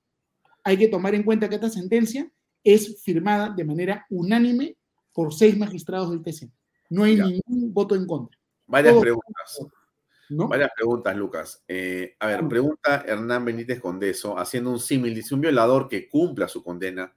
[0.64, 2.30] Hay que tomar en cuenta que esta sentencia
[2.62, 4.76] es firmada de manera unánime
[5.12, 6.50] por seis magistrados del TC.
[6.90, 8.38] No hay ningún voto en contra.
[8.66, 9.58] Varias preguntas.
[10.36, 11.64] Varias preguntas, Lucas.
[11.68, 16.48] Eh, a ver, pregunta Hernán Benítez Condeso, haciendo un símil, dice, un violador que cumpla
[16.48, 17.14] su condena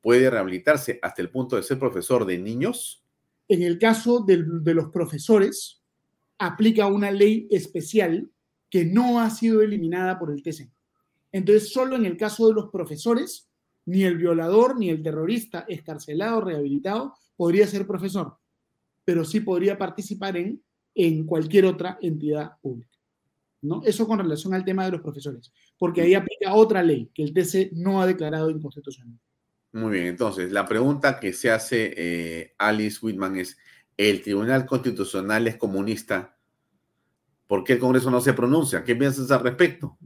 [0.00, 3.04] puede rehabilitarse hasta el punto de ser profesor de niños.
[3.48, 5.82] En el caso de, de los profesores,
[6.38, 8.30] aplica una ley especial
[8.70, 10.70] que no ha sido eliminada por el TC.
[11.32, 13.48] Entonces, solo en el caso de los profesores,
[13.86, 18.36] ni el violador ni el terrorista escarcelado, rehabilitado, podría ser profesor,
[19.04, 20.62] pero sí podría participar en,
[20.98, 22.98] en cualquier otra entidad pública.
[23.62, 23.82] ¿no?
[23.84, 27.32] Eso con relación al tema de los profesores, porque ahí aplica otra ley que el
[27.32, 29.16] TC no ha declarado inconstitucional.
[29.72, 33.56] Muy bien, entonces la pregunta que se hace eh, Alice Whitman es,
[33.96, 36.36] ¿el Tribunal Constitucional es comunista?
[37.46, 38.82] ¿Por qué el Congreso no se pronuncia?
[38.82, 39.98] ¿Qué piensas al respecto?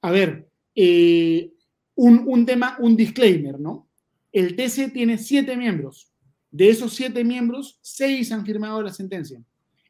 [0.00, 1.52] A ver, eh,
[1.94, 3.86] un, un tema, un disclaimer, ¿no?
[4.32, 6.10] El TC tiene siete miembros.
[6.50, 9.42] De esos siete miembros, seis han firmado la sentencia.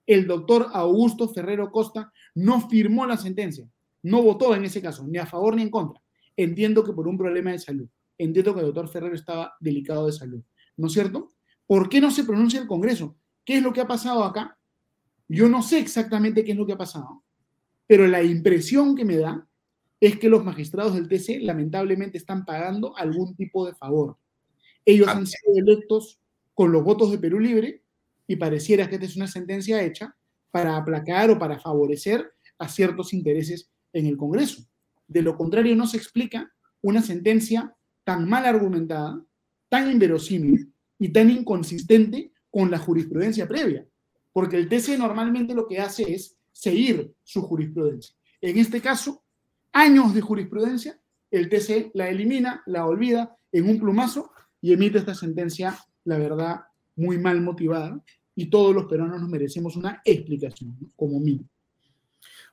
[0.09, 3.68] El doctor Augusto Ferrero Costa no firmó la sentencia,
[4.02, 6.02] no votó en ese caso, ni a favor ni en contra.
[6.34, 7.86] Entiendo que por un problema de salud.
[8.16, 10.42] Entiendo que el doctor Ferrero estaba delicado de salud.
[10.78, 11.28] ¿No es cierto?
[11.66, 13.18] ¿Por qué no se pronuncia el Congreso?
[13.44, 14.59] ¿Qué es lo que ha pasado acá?
[15.28, 17.22] Yo no sé exactamente qué es lo que ha pasado,
[17.86, 19.46] pero la impresión que me da
[20.00, 24.16] es que los magistrados del TC lamentablemente están pagando algún tipo de favor.
[24.86, 26.18] Ellos han sido electos
[26.54, 27.82] con los votos de Perú Libre
[28.28, 30.14] y pareciera que esta es una sentencia hecha
[30.52, 34.62] para aplacar o para favorecer a ciertos intereses en el Congreso.
[35.08, 36.52] De lo contrario, no se explica
[36.82, 37.74] una sentencia
[38.04, 39.20] tan mal argumentada,
[39.68, 43.86] tan inverosímil y tan inconsistente con la jurisprudencia previa.
[44.32, 48.14] Porque el TC normalmente lo que hace es seguir su jurisprudencia.
[48.40, 49.24] En este caso,
[49.72, 51.00] años de jurisprudencia,
[51.30, 56.60] el TC la elimina, la olvida en un plumazo y emite esta sentencia, la verdad,
[56.96, 58.02] muy mal motivada.
[58.39, 61.49] Y todos los peruanos nos merecemos una explicación, como mínimo.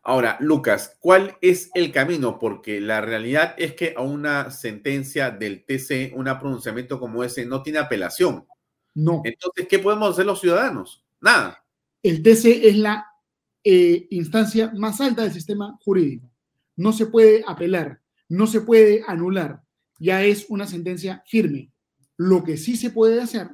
[0.02, 2.40] Ahora, Lucas, ¿cuál es el camino?
[2.40, 7.62] Porque la realidad es que a una sentencia del TC, un pronunciamiento como ese, no
[7.62, 8.48] tiene apelación.
[8.96, 9.22] No.
[9.24, 11.06] Entonces, ¿qué podemos hacer los ciudadanos?
[11.22, 11.64] Nada.
[12.02, 13.06] El TC es la
[13.64, 16.28] eh, instancia más alta del sistema jurídico.
[16.78, 19.62] No se puede apelar, no se puede anular.
[20.00, 21.70] Ya es una sentencia firme.
[22.18, 23.50] Lo que sí se puede hacer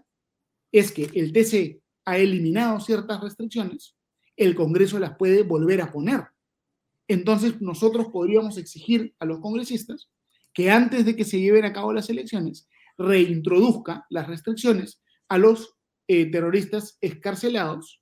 [0.72, 3.96] es que el TC ha eliminado ciertas restricciones,
[4.36, 6.26] el Congreso las puede volver a poner.
[7.08, 10.10] Entonces nosotros podríamos exigir a los congresistas
[10.54, 15.76] que antes de que se lleven a cabo las elecciones reintroduzca las restricciones a los
[16.08, 18.02] eh, terroristas escarcelados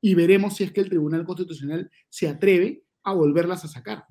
[0.00, 4.04] y veremos si es que el Tribunal Constitucional se atreve a volverlas a sacar.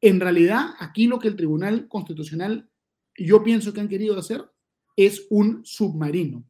[0.00, 2.70] En realidad, aquí lo que el Tribunal Constitucional,
[3.16, 4.44] yo pienso que han querido hacer,
[4.96, 6.44] es un submarino.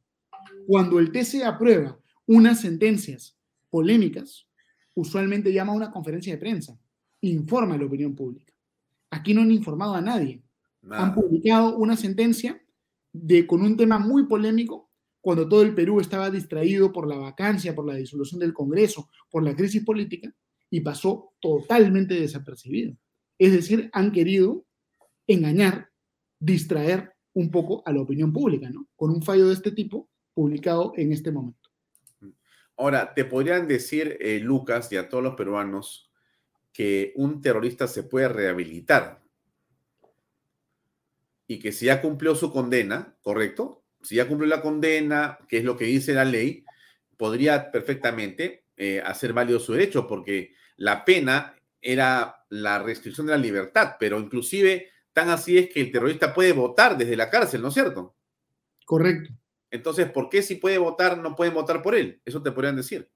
[0.67, 3.37] Cuando el TC aprueba unas sentencias
[3.71, 4.47] polémicas,
[4.95, 6.79] usualmente llama a una conferencia de prensa,
[7.23, 8.53] informa a la opinión pública.
[9.11, 10.43] Aquí no han informado a nadie.
[10.91, 12.63] Han publicado una sentencia
[13.13, 14.91] de, con un tema muy polémico
[15.21, 19.43] cuando todo el Perú estaba distraído por la vacancia, por la disolución del Congreso, por
[19.43, 20.35] la crisis política,
[20.71, 22.97] y pasó totalmente desapercibido.
[23.39, 24.65] Es decir, han querido
[25.27, 25.91] engañar,
[26.39, 28.89] distraer un poco a la opinión pública, ¿no?
[28.97, 31.71] Con un fallo de este tipo publicado en este momento.
[32.77, 36.11] Ahora, te podrían decir, eh, Lucas, y a todos los peruanos,
[36.73, 39.21] que un terrorista se puede rehabilitar
[41.47, 43.81] y que si ya cumplió su condena, ¿correcto?
[44.03, 46.65] si ya cumplió la condena, que es lo que dice la ley,
[47.17, 53.39] podría perfectamente eh, hacer válido su derecho, porque la pena era la restricción de la
[53.39, 57.69] libertad, pero inclusive tan así es que el terrorista puede votar desde la cárcel, ¿no
[57.69, 58.17] es cierto?
[58.87, 59.35] Correcto.
[59.71, 62.21] Entonces, ¿por qué si puede votar no pueden votar por él?
[62.25, 63.09] Eso te podrían decir.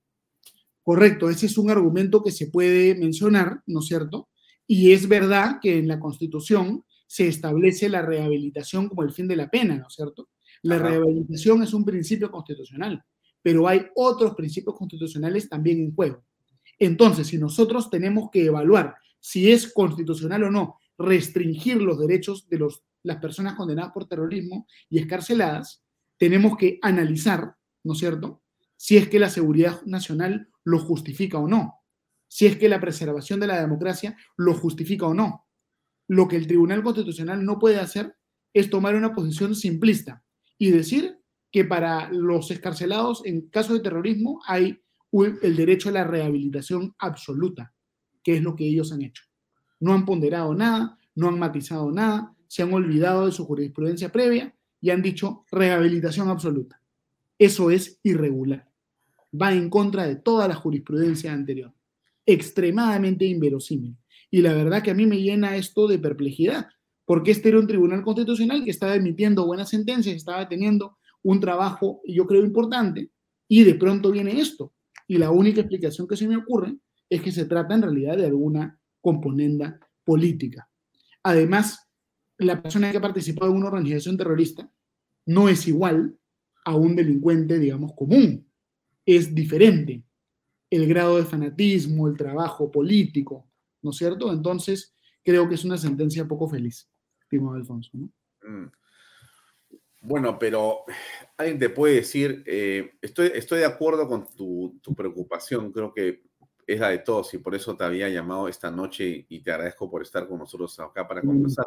[0.82, 4.28] Correcto, ese es un argumento que se puede mencionar, ¿no es cierto?
[4.66, 9.36] Y es verdad que en la Constitución se establece la rehabilitación como el fin de
[9.36, 10.28] la pena, ¿no es cierto?
[10.62, 13.04] La rehabilitación es un principio constitucional,
[13.42, 16.24] pero hay otros principios constitucionales también en juego.
[16.78, 22.58] Entonces, si nosotros tenemos que evaluar si es constitucional o no restringir los derechos de
[22.58, 25.83] los, las personas condenadas por terrorismo y escarceladas,
[26.24, 28.40] tenemos que analizar, ¿no es cierto?,
[28.78, 31.82] si es que la seguridad nacional lo justifica o no,
[32.28, 35.46] si es que la preservación de la democracia lo justifica o no.
[36.08, 38.16] Lo que el Tribunal Constitucional no puede hacer
[38.54, 40.24] es tomar una posición simplista
[40.56, 41.18] y decir
[41.52, 44.80] que para los escarcelados en caso de terrorismo hay
[45.42, 47.74] el derecho a la rehabilitación absoluta,
[48.22, 49.24] que es lo que ellos han hecho.
[49.78, 54.56] No han ponderado nada, no han matizado nada, se han olvidado de su jurisprudencia previa
[54.84, 56.78] y han dicho rehabilitación absoluta.
[57.38, 58.68] Eso es irregular.
[59.32, 61.72] Va en contra de toda la jurisprudencia anterior.
[62.26, 63.96] Extremadamente inverosímil.
[64.30, 66.66] Y la verdad que a mí me llena esto de perplejidad,
[67.06, 72.02] porque este era un tribunal constitucional que estaba emitiendo buenas sentencias, estaba teniendo un trabajo,
[72.06, 73.10] yo creo, importante,
[73.48, 74.74] y de pronto viene esto.
[75.08, 76.76] Y la única explicación que se me ocurre
[77.08, 80.68] es que se trata en realidad de alguna componenda política.
[81.22, 81.88] Además,
[82.38, 84.70] la persona que ha participado en una organización terrorista
[85.26, 86.18] no es igual
[86.64, 88.46] a un delincuente, digamos, común.
[89.06, 90.02] Es diferente
[90.70, 93.46] el grado de fanatismo, el trabajo político,
[93.82, 94.32] ¿no es cierto?
[94.32, 96.88] Entonces, creo que es una sentencia poco feliz.
[97.54, 97.90] Alfonso.
[98.42, 98.66] Mm.
[100.02, 100.84] Bueno, pero
[101.36, 106.22] alguien te puede decir, eh, estoy, estoy de acuerdo con tu, preocupación, creo que
[106.66, 109.90] es la de todos y por eso te había llamado esta noche y te agradezco
[109.90, 111.26] por estar con nosotros acá para mm.
[111.26, 111.66] conversar,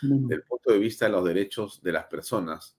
[0.00, 2.76] pero del punto de vista de los derechos de las personas,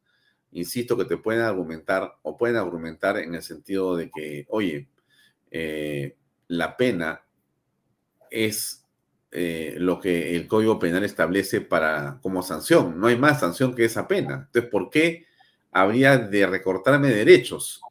[0.52, 4.90] insisto que te pueden argumentar o pueden argumentar en el sentido de que, oye,
[5.50, 6.18] eh,
[6.48, 7.24] la pena
[8.30, 8.86] es
[9.32, 13.00] eh, lo que el Código Penal establece para como sanción.
[13.00, 14.46] No hay más sanción que esa pena.
[14.48, 15.26] Entonces, ¿por qué
[15.72, 17.82] habría de recortarme derechos?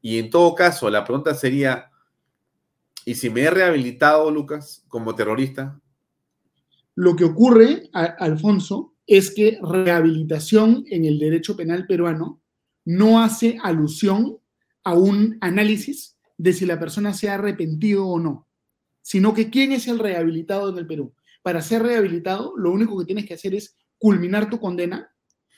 [0.00, 1.90] Y en todo caso, la pregunta sería,
[3.04, 5.78] ¿y si me he rehabilitado, Lucas, como terrorista?
[7.00, 12.42] Lo que ocurre, Alfonso, es que rehabilitación en el derecho penal peruano
[12.84, 14.38] no hace alusión
[14.82, 18.48] a un análisis de si la persona se ha arrepentido o no,
[19.00, 21.14] sino que quién es el rehabilitado en el Perú.
[21.40, 25.08] Para ser rehabilitado, lo único que tienes que hacer es culminar tu condena,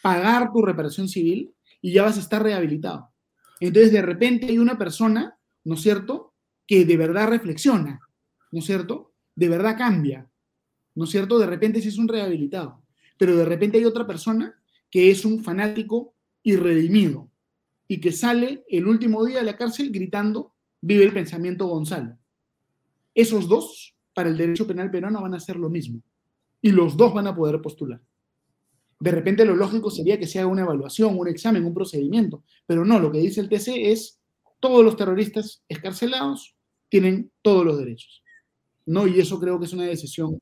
[0.03, 3.09] pagar tu reparación civil y ya vas a estar rehabilitado.
[3.61, 6.35] Entonces, de repente hay una persona, ¿no es cierto?,
[6.67, 7.99] que de verdad reflexiona,
[8.53, 9.15] ¿no es cierto?
[9.35, 10.30] De verdad cambia,
[11.01, 11.39] ¿no es cierto?
[11.39, 12.82] De repente sí es un rehabilitado,
[13.16, 14.55] pero de repente hay otra persona
[14.90, 16.12] que es un fanático
[16.43, 17.31] irredimido
[17.89, 20.52] y que sale el último día de la cárcel gritando,
[20.82, 22.18] vive el pensamiento Gonzalo.
[23.14, 26.02] Esos dos, para el derecho penal peruano, van a hacer lo mismo
[26.60, 28.02] y los dos van a poder postular.
[28.98, 32.85] De repente lo lógico sería que se haga una evaluación, un examen, un procedimiento, pero
[32.85, 34.20] no, lo que dice el TC es
[34.60, 36.55] todos los terroristas escarcelados
[36.90, 38.22] tienen todos los derechos.
[38.85, 39.06] ¿no?
[39.06, 40.39] Y eso creo que es una decisión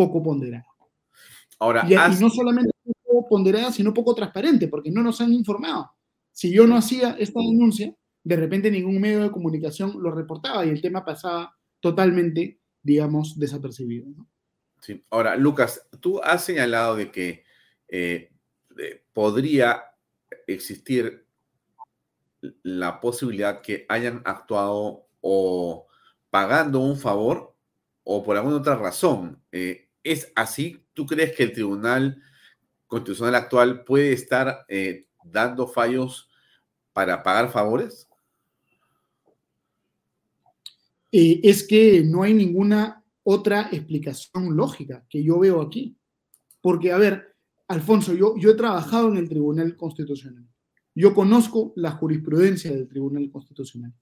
[0.00, 0.64] poco ponderada.
[1.58, 2.72] Ahora, y, y no solamente
[3.04, 5.90] poco ponderada, sino poco transparente, porque no nos han informado.
[6.32, 7.94] Si yo no hacía esta denuncia,
[8.24, 14.06] de repente ningún medio de comunicación lo reportaba y el tema pasaba totalmente, digamos, desapercibido.
[14.16, 14.26] ¿no?
[14.80, 15.04] Sí.
[15.10, 17.44] Ahora, Lucas, tú has señalado de que
[17.88, 18.32] eh,
[19.12, 19.82] podría
[20.46, 21.26] existir
[22.62, 25.86] la posibilidad que hayan actuado o
[26.30, 27.54] pagando un favor
[28.02, 29.42] o por alguna otra razón.
[29.52, 30.76] Eh, ¿Es así?
[30.92, 32.20] ¿Tú crees que el Tribunal
[32.88, 36.28] Constitucional actual puede estar eh, dando fallos
[36.92, 38.08] para pagar favores?
[41.12, 45.96] es que no hay ninguna otra explicación lógica que yo veo aquí.
[46.60, 47.36] Porque, a ver,
[47.68, 50.44] Alfonso, yo, yo he trabajado en el Tribunal Constitucional.
[50.92, 53.94] Yo conozco la jurisprudencia del Tribunal Constitucional.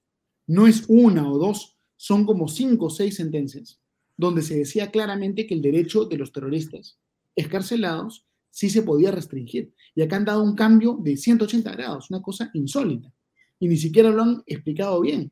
[0.47, 3.79] No es una o dos, son como cinco o seis sentencias
[4.19, 6.99] donde se decía claramente que el derecho de los terroristas
[7.37, 9.73] escarcelados sí se podía restringir.
[9.95, 13.13] Y acá han dado un cambio de 180 grados, una cosa insólita.
[13.59, 15.31] Y ni siquiera lo han explicado bien.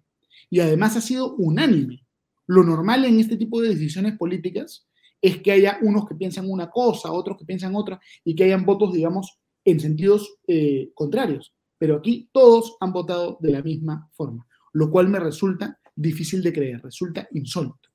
[0.50, 2.06] Y además ha sido unánime.
[2.46, 4.88] Lo normal en este tipo de decisiones políticas
[5.22, 8.66] es que haya unos que piensan una cosa, otros que piensan otra, y que hayan
[8.66, 11.54] votos, digamos, en sentidos eh, contrarios.
[11.78, 16.54] Pero aquí todos han votado de la misma forma, lo cual me resulta difícil de
[16.54, 17.87] creer, resulta insólito.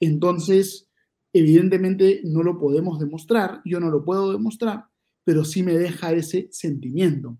[0.00, 0.88] Entonces,
[1.32, 4.84] evidentemente no lo podemos demostrar, yo no lo puedo demostrar,
[5.24, 7.38] pero sí me deja ese sentimiento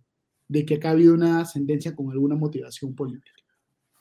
[0.48, 3.40] de que acá ha habido una sentencia con alguna motivación política.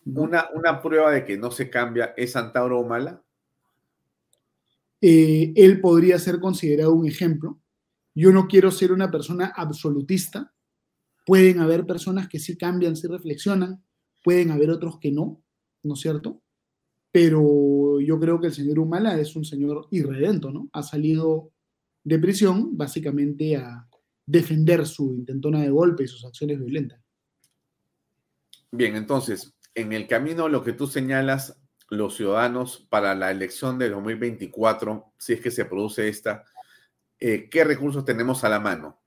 [0.05, 3.23] Una, una prueba de que no se cambia es Antauro Humala.
[4.99, 7.59] Eh, él podría ser considerado un ejemplo.
[8.13, 10.53] Yo no quiero ser una persona absolutista.
[11.25, 13.83] Pueden haber personas que sí cambian, sí reflexionan,
[14.23, 15.41] pueden haber otros que no,
[15.83, 16.42] ¿no es cierto?
[17.13, 20.67] Pero yo creo que el señor Humala es un señor irredento, ¿no?
[20.73, 21.51] Ha salido
[22.03, 23.87] de prisión básicamente a
[24.25, 26.99] defender su intentona de golpe y sus acciones violentas.
[28.71, 31.61] Bien, entonces, en el camino lo que tú señalas
[31.91, 36.43] los ciudadanos para la elección de 2024, si es que se produce esta,
[37.19, 38.99] eh, ¿qué recursos tenemos a la mano?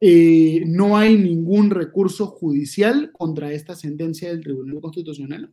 [0.00, 5.52] Eh, no hay ningún recurso judicial contra esta sentencia del Tribunal Constitucional.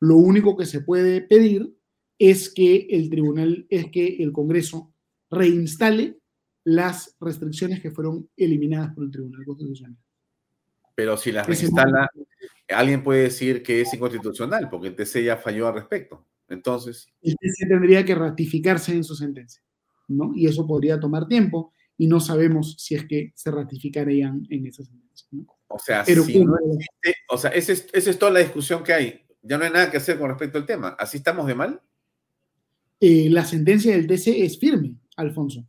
[0.00, 1.74] Lo único que se puede pedir
[2.18, 4.92] es que el tribunal, es que el Congreso
[5.30, 6.18] reinstale
[6.64, 9.96] las restricciones que fueron eliminadas por el Tribunal Constitucional.
[10.94, 12.10] Pero si las reinstala,
[12.68, 16.26] alguien puede decir que es inconstitucional, porque el TC ya falló al respecto.
[16.48, 17.06] Entonces.
[17.22, 19.62] El TC tendría que ratificarse en su sentencia,
[20.08, 20.32] ¿no?
[20.34, 24.84] Y eso podría tomar tiempo y no sabemos si es que se ratificarían en esa
[24.84, 25.28] sentencia.
[25.32, 25.46] ¿no?
[25.68, 28.92] O sea, si no existe, o sea, esa es, esa es toda la discusión que
[28.92, 29.27] hay.
[29.42, 30.96] Ya no hay nada que hacer con respecto al tema.
[30.98, 31.80] ¿Así estamos de mal?
[33.00, 35.64] Eh, la sentencia del TC es firme, Alfonso.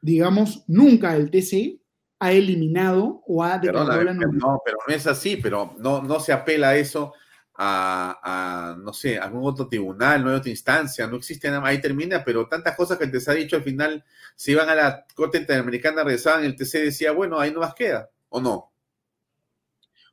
[0.00, 1.80] Digamos, nunca el TC
[2.20, 6.32] ha eliminado o ha declarado la No, pero no es así, pero no, no se
[6.32, 7.12] apela a eso
[7.60, 12.22] a, no sé, algún otro tribunal, no hay otra instancia, no existe nada, ahí termina,
[12.24, 14.04] pero tantas cosas que te se ha dicho al final,
[14.36, 18.10] si iban a la Corte Interamericana, regresaban, el TC decía, bueno, ahí no más queda,
[18.28, 18.72] ¿o no?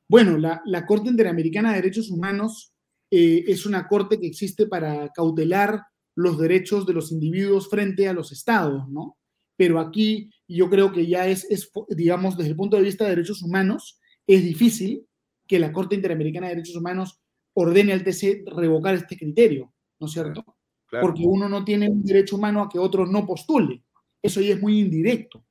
[0.07, 2.73] Bueno, la, la Corte Interamericana de Derechos Humanos
[3.17, 5.81] eh, es una corte que existe para cautelar
[6.15, 9.17] los derechos de los individuos frente a los estados, ¿no?
[9.57, 13.11] pero aquí yo creo que ya es, es, digamos, desde el punto de vista de
[13.11, 15.05] derechos humanos, es difícil
[15.47, 17.21] que la Corte Interamericana de Derechos Humanos
[17.53, 20.43] ordene al TC revocar este criterio, ¿no es cierto?
[20.89, 23.83] Porque uno no tiene un derecho humano a que otro no postule.
[24.21, 25.45] Eso ya es muy indirecto.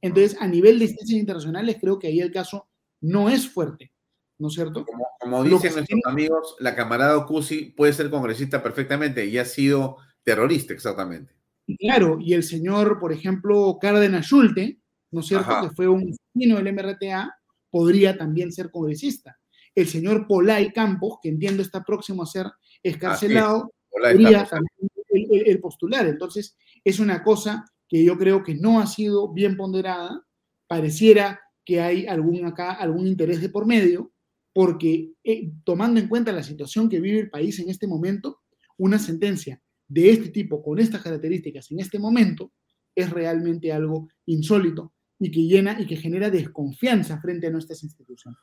[0.00, 2.68] Entonces, a nivel de instancias internacionales, creo que ahí el caso
[3.00, 3.92] no es fuerte,
[4.38, 4.84] ¿no es cierto?
[5.20, 10.72] Como, dicen nuestros amigos, la camarada Ocusi puede ser congresista perfectamente y ha sido terrorista
[10.72, 11.34] exactamente.
[11.78, 14.78] Claro, y el señor, por ejemplo, Cárdenas Schulte,
[15.10, 17.34] ¿no es cierto?, que fue un vecino del MRTA,
[17.70, 19.38] podría también ser congresista.
[19.74, 22.46] El señor Polay Campos, que entiendo está próximo a ser
[22.82, 26.06] escarcelado, podría también el, postular.
[26.06, 30.22] Entonces, es una cosa que yo creo que no ha sido bien ponderada.
[30.66, 34.12] Pareciera que hay algún acá, algún interés de por medio,
[34.56, 38.40] porque eh, tomando en cuenta la situación que vive el país en este momento,
[38.78, 42.52] una sentencia de este tipo, con estas características en este momento,
[42.94, 48.40] es realmente algo insólito y que llena y que genera desconfianza frente a nuestras instituciones.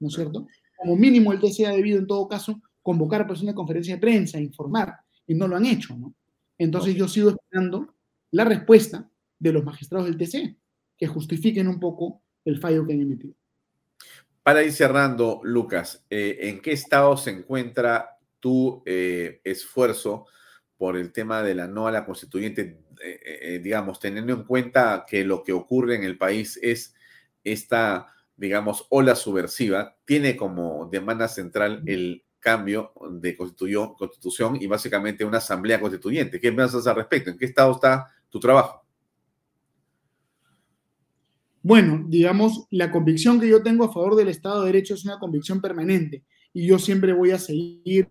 [0.00, 0.46] ¿No es cierto?
[0.76, 4.02] Como mínimo el TC ha debido en todo caso convocar a personas de conferencia de
[4.02, 4.94] prensa, informar,
[5.26, 6.14] y no lo han hecho, ¿no?
[6.58, 7.94] Entonces yo sigo esperando
[8.32, 10.58] la respuesta de los magistrados del TC,
[10.98, 13.34] que justifiquen un poco el fallo que han emitido.
[14.44, 20.26] Para ir cerrando, Lucas, eh, ¿en qué estado se encuentra tu eh, esfuerzo
[20.76, 25.06] por el tema de la no a la constituyente, eh, eh, digamos, teniendo en cuenta
[25.08, 26.94] que lo que ocurre en el país es
[27.42, 35.38] esta, digamos, ola subversiva, tiene como demanda central el cambio de constitución y básicamente una
[35.38, 36.38] asamblea constituyente.
[36.38, 37.30] ¿Qué piensas al respecto?
[37.30, 38.83] ¿En qué estado está tu trabajo?
[41.64, 45.18] Bueno, digamos, la convicción que yo tengo a favor del Estado de Derecho es una
[45.18, 46.22] convicción permanente
[46.52, 48.10] y yo siempre voy a seguir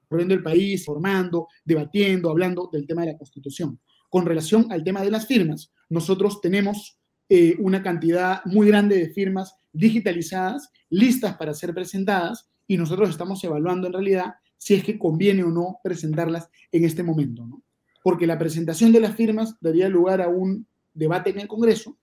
[0.00, 3.78] recorriendo el país, formando, debatiendo, hablando del tema de la Constitución.
[4.08, 6.98] Con relación al tema de las firmas, nosotros tenemos
[7.28, 13.44] eh, una cantidad muy grande de firmas digitalizadas, listas para ser presentadas, y nosotros estamos
[13.44, 17.62] evaluando en realidad si es que conviene o no presentarlas en este momento, ¿no?
[18.08, 21.98] Porque la presentación de las firmas daría lugar a un debate en el Congreso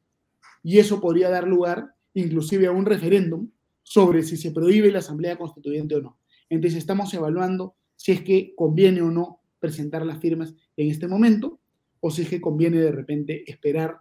[0.62, 3.50] y eso podría dar lugar inclusive a un referéndum
[3.82, 6.20] sobre si se prohíbe la Asamblea Constituyente o no.
[6.48, 11.60] Entonces estamos evaluando si es que conviene o no presentar las firmas en este momento,
[12.02, 13.98] o si es que conviene de repente esperar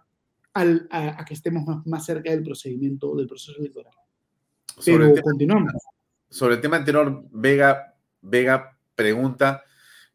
[0.53, 3.95] a, que estemos más, cerca del procedimiento, del proceso electoral.
[4.85, 5.73] Pero continuamos.
[6.29, 9.63] Sobre el tema anterior, Vega, Vega pregunta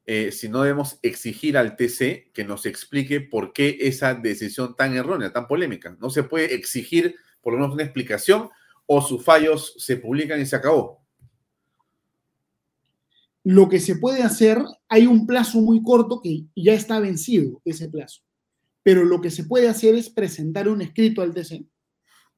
[0.06, 4.96] eh, si no debemos exigir al TC que nos explique por qué esa decisión tan
[4.96, 5.96] errónea, tan polémica.
[6.00, 8.48] No se puede exigir por lo menos una explicación
[8.86, 11.00] o sus fallos se publican y se acabó.
[13.44, 17.88] Lo que se puede hacer, hay un plazo muy corto que ya está vencido ese
[17.88, 18.22] plazo,
[18.82, 21.64] pero lo que se puede hacer es presentar un escrito al TC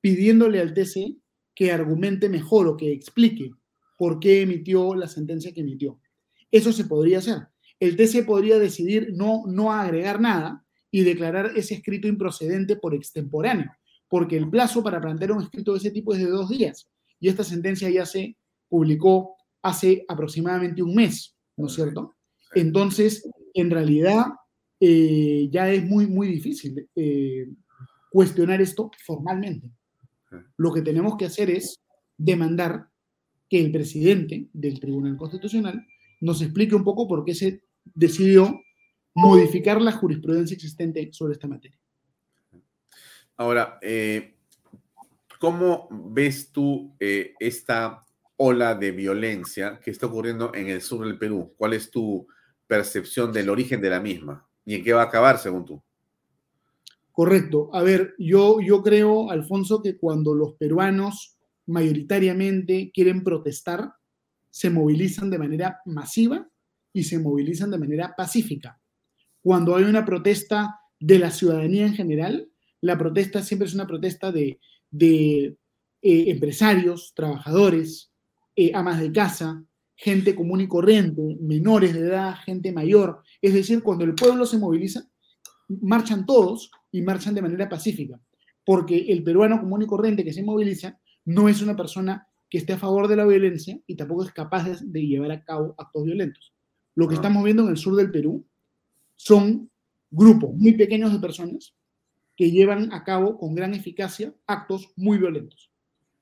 [0.03, 1.17] pidiéndole al TC
[1.55, 3.51] que argumente mejor o que explique
[3.97, 6.01] por qué emitió la sentencia que emitió.
[6.51, 7.52] Eso se podría hacer.
[7.83, 13.73] El TC podría decidir no, no agregar nada y declarar ese escrito improcedente por extemporáneo,
[14.09, 16.89] porque el plazo para plantear un escrito de ese tipo es de dos días
[17.19, 18.37] y esta sentencia ya se
[18.69, 22.15] publicó hace aproximadamente un mes, ¿no es cierto?
[22.55, 24.27] Entonces, en realidad,
[24.79, 27.49] eh, ya es muy, muy difícil eh,
[28.13, 29.73] cuestionar esto formalmente.
[30.57, 31.81] Lo que tenemos que hacer es
[32.17, 32.87] demandar
[33.51, 35.85] que el presidente del Tribunal Constitucional
[36.21, 38.61] nos explique un poco por qué se decidió
[39.15, 41.79] modificar la jurisprudencia existente sobre esta materia.
[43.37, 44.35] Ahora, eh,
[45.39, 48.05] ¿cómo ves tú esta
[48.37, 51.55] ola de violencia que está ocurriendo en el sur del Perú?
[51.57, 52.27] ¿Cuál es tu
[52.67, 54.47] percepción del origen de la misma?
[54.65, 55.83] ¿Y en qué va a acabar, según tú?
[57.11, 57.69] Correcto.
[57.75, 61.37] A ver, yo, yo creo, Alfonso, que cuando los peruanos
[61.67, 63.93] mayoritariamente quieren protestar,
[64.51, 66.49] se movilizan de manera masiva
[66.93, 68.81] y se movilizan de manera pacífica.
[69.41, 72.49] Cuando hay una protesta de la ciudadanía en general,
[72.81, 74.61] la protesta siempre es una protesta de,
[74.91, 75.57] de
[76.03, 78.13] eh, empresarios, trabajadores,
[78.55, 79.65] eh, amas de casa,
[79.97, 83.23] gente común y corriente, menores de edad, gente mayor.
[83.41, 85.09] Es decir, cuando el pueblo se moviliza,
[85.81, 88.21] marchan todos y marchan de manera pacífica,
[88.65, 92.75] porque el peruano común y corriente que se moviliza no es una persona que esté
[92.75, 96.53] a favor de la violencia y tampoco es capaz de, llevar a cabo actos violentos.
[96.95, 98.47] Lo que estamos viendo en el sur del Perú
[99.17, 99.71] son
[100.11, 101.75] grupos muy pequeños de personas
[102.37, 105.71] que llevan a cabo con gran eficacia actos muy violentos.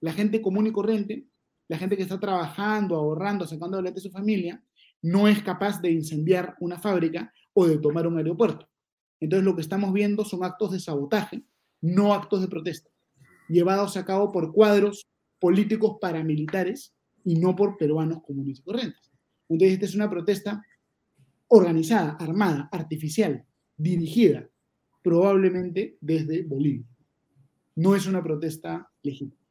[0.00, 1.30] La gente común y corriente
[1.70, 4.60] la gente que está trabajando, ahorrando, sacando adelante a su familia,
[5.02, 8.68] no es capaz de incendiar una fábrica o de tomar un aeropuerto.
[9.20, 11.44] Entonces lo que estamos viendo son actos de sabotaje,
[11.80, 12.90] no actos de protesta,
[13.48, 15.06] llevados a cabo por cuadros
[15.38, 16.92] políticos paramilitares
[17.24, 19.12] y no por peruanos comunes y corrientes.
[19.50, 20.64] Entonces esta es una protesta
[21.48, 23.44] organizada, armada, artificial,
[23.76, 24.48] dirigida,
[25.02, 26.86] probablemente desde Bolivia.
[27.74, 29.42] No es una protesta legítima,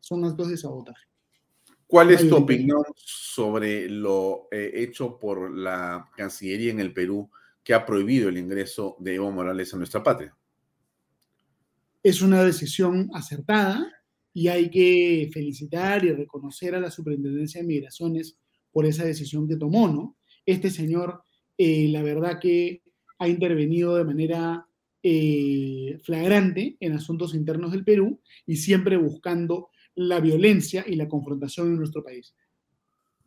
[0.00, 1.06] son actos de sabotaje.
[1.86, 7.30] ¿Cuál es tu opinión sobre lo eh, hecho por la Cancillería en el Perú
[7.62, 10.36] que ha prohibido el ingreso de Evo Morales a nuestra patria?
[12.02, 13.86] Es una decisión acertada
[14.32, 18.36] y hay que felicitar y reconocer a la Superintendencia de Migraciones
[18.74, 20.16] por esa decisión que tomó, ¿no?
[20.44, 21.22] Este señor,
[21.56, 22.82] eh, la verdad que
[23.20, 24.66] ha intervenido de manera
[25.00, 31.68] eh, flagrante en asuntos internos del Perú y siempre buscando la violencia y la confrontación
[31.68, 32.34] en nuestro país.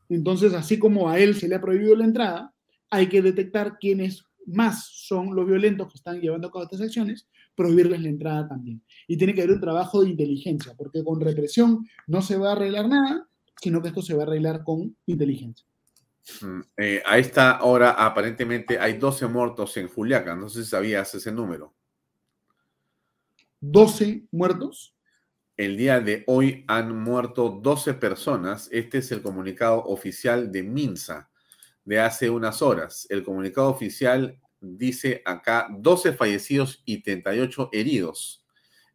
[0.10, 2.54] Entonces, así como a él se le ha prohibido la entrada,
[2.90, 7.30] hay que detectar quiénes más son los violentos que están llevando a cabo estas acciones,
[7.56, 8.84] prohibirles la entrada también.
[9.08, 12.52] Y tiene que haber un trabajo de inteligencia, porque con represión no se va a
[12.54, 13.30] arreglar nada,
[13.62, 15.66] sino que esto se va a arreglar con inteligencia.
[16.42, 21.14] Mm, eh, a esta hora aparentemente hay 12 muertos en Juliaca, no sé si sabías
[21.16, 21.74] ese número.
[23.62, 24.96] ¿12 muertos?
[25.56, 28.70] El día de hoy han muerto 12 personas.
[28.72, 31.32] Este es el comunicado oficial de Minsa
[31.84, 33.08] de hace unas horas.
[33.10, 38.46] El comunicado oficial dice acá 12 fallecidos y 38 heridos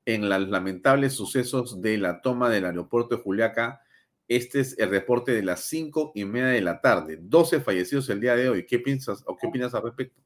[0.04, 3.82] en los lamentables sucesos de la toma del aeropuerto de Juliaca.
[4.36, 7.18] Este es el reporte de las 5 y media de la tarde.
[7.20, 8.64] 12 fallecidos el día de hoy.
[8.64, 10.22] ¿Qué piensas o qué opinas al respecto?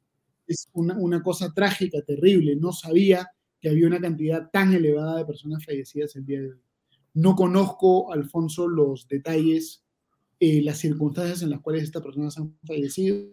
[0.47, 2.55] Es una, una cosa trágica, terrible.
[2.55, 3.29] No sabía
[3.61, 6.61] que había una cantidad tan elevada de personas fallecidas el día de hoy.
[7.15, 9.83] No conozco, Alfonso, los detalles,
[10.39, 13.27] eh, las circunstancias en las cuales estas personas han fallecido,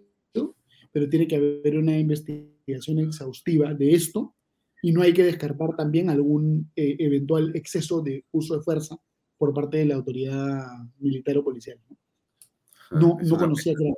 [0.92, 4.34] pero tiene que haber una investigación exhaustiva de esto
[4.82, 8.98] y no hay que descartar también algún eh, eventual exceso de uso de fuerza
[9.44, 10.66] por parte de la autoridad
[11.00, 11.78] militar o policial.
[12.92, 13.94] No, no, conocía que era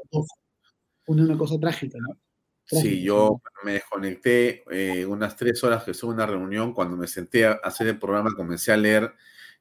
[1.06, 2.18] una, una cosa trágica, ¿no?
[2.66, 6.74] Sí, yo me desconecté eh, unas tres horas que estuve en una reunión.
[6.74, 9.14] Cuando me senté a hacer el programa, comencé a leer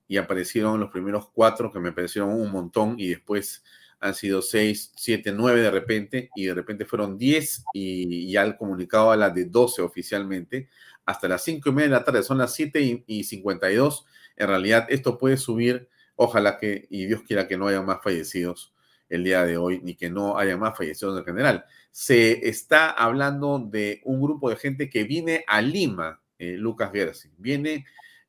[0.08, 3.62] y aparecieron los primeros cuatro que me parecieron un montón y después
[4.00, 8.56] han sido seis, siete, nueve de repente y de repente fueron diez y ya el
[8.56, 10.70] comunicado a las de doce oficialmente
[11.04, 14.06] hasta las cinco y media de la tarde, son las siete y cincuenta y dos.
[14.36, 18.74] En realidad esto puede subir, ojalá que, y Dios quiera que no haya más fallecidos
[19.08, 23.60] el día de hoy, ni que no haya más fallecidos en general se está hablando
[23.60, 27.30] de un grupo de gente que viene a Lima, eh, Lucas Gersi.
[27.38, 27.86] Viene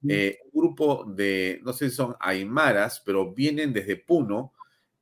[0.08, 4.54] eh, un grupo de, no sé si son aymaras, pero vienen desde Puno,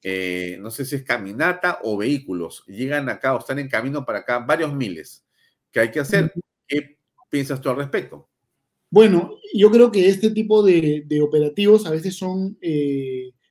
[0.01, 2.63] eh, no sé si es caminata o vehículos.
[2.65, 5.25] Llegan acá o están en camino para acá varios miles.
[5.69, 6.31] ¿Qué hay que hacer?
[6.65, 6.97] ¿Qué
[7.30, 8.30] piensas tú al respecto?
[8.93, 12.59] Bueno, yo creo que este tipo de, operativos a veces son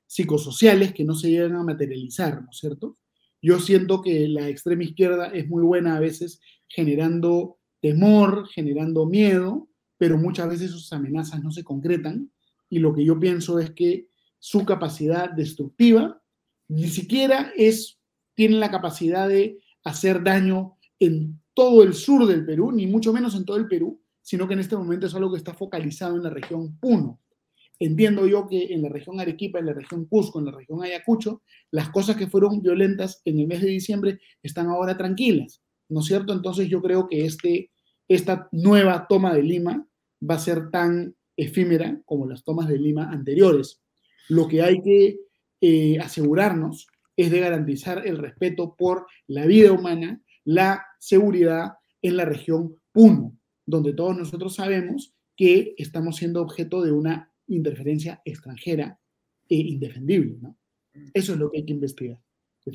[0.06, 2.97] psicosociales que no se llegan a materializar, ¿no es cierto?
[3.43, 9.69] Yo siento que la extrema izquierda es muy buena a veces generando temor, generando miedo,
[9.98, 12.31] pero muchas veces sus amenazas no se concretan
[12.70, 14.06] y lo que yo pienso es que
[14.39, 16.23] su capacidad destructiva
[16.69, 17.98] ni siquiera es
[18.35, 23.35] tiene la capacidad de hacer daño en todo el sur del Perú, ni mucho menos
[23.35, 26.23] en todo el Perú, sino que en este momento es algo que está focalizado en
[26.23, 27.20] la región Puno.
[27.78, 31.43] Entiendo yo que en la región Arequipa, en la región Cusco, en la región Ayacucho,
[31.73, 36.07] las cosas que fueron violentas en el mes de diciembre están ahora tranquilas, ¿no es
[36.07, 36.32] cierto?
[36.32, 37.73] Entonces yo creo que este,
[38.07, 39.86] esta nueva toma de Lima
[40.28, 43.82] va a ser tan efímera como las tomas de Lima anteriores.
[44.28, 45.19] Lo que hay que
[45.61, 46.86] eh, asegurarnos
[47.16, 53.36] es de garantizar el respeto por la vida humana, la seguridad en la región Puno,
[53.67, 58.99] donde todos nosotros sabemos que estamos siendo objeto de una interferencia extranjera
[59.49, 60.57] e indefendible, ¿no?
[61.15, 62.19] Eso es lo que hay que investigar.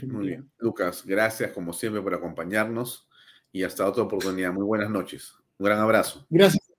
[0.07, 0.51] Muy bien.
[0.57, 3.07] Lucas, gracias como siempre por acompañarnos
[3.51, 4.51] y hasta otra oportunidad.
[4.51, 5.33] Muy buenas noches.
[5.57, 6.25] Un gran abrazo.
[6.29, 6.71] Gracias.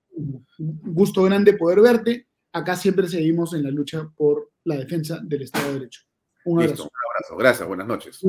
[0.57, 2.27] Gusto grande poder verte.
[2.51, 6.01] Acá siempre seguimos en la lucha por la defensa del Estado de Derecho.
[6.45, 6.83] Un abrazo.
[6.83, 7.37] un abrazo.
[7.37, 7.67] Gracias.
[7.67, 8.21] Buenas noches.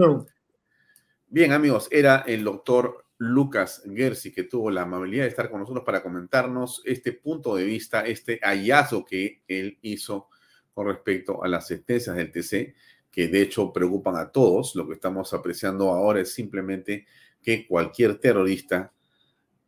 [1.27, 5.85] Bien, amigos, era el doctor Lucas Gersi, que tuvo la amabilidad de estar con nosotros
[5.85, 10.29] para comentarnos este punto de vista, este hallazgo que él hizo
[10.73, 12.75] con respecto a las sentencias del TC,
[13.11, 14.75] que de hecho preocupan a todos.
[14.75, 17.05] Lo que estamos apreciando ahora es simplemente
[17.43, 18.91] que cualquier terrorista,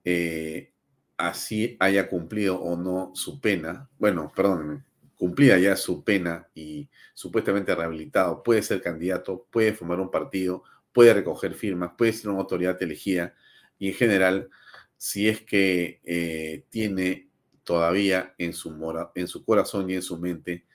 [0.02, 0.72] eh,
[1.18, 4.82] así haya cumplido o no su pena, bueno, perdónenme,
[5.14, 11.14] cumplida ya su pena y supuestamente rehabilitado, puede ser candidato, puede formar un partido, puede
[11.14, 13.34] recoger firmas, puede ser una autoridad elegida
[13.78, 14.50] y en general,
[14.96, 17.30] si es que eh, tiene
[17.64, 20.66] todavía en su, mora, en su corazón y en su mente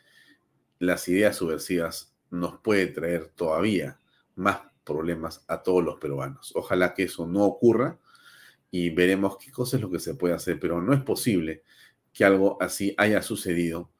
[0.80, 4.00] las ideas subversivas, nos puede traer todavía
[4.36, 6.52] más problemas a todos los peruanos.
[6.56, 8.00] Ojalá que eso no ocurra
[8.72, 11.64] y veremos qué cosa es lo que se puede hacer, pero no es posible
[12.14, 13.92] que algo así haya sucedido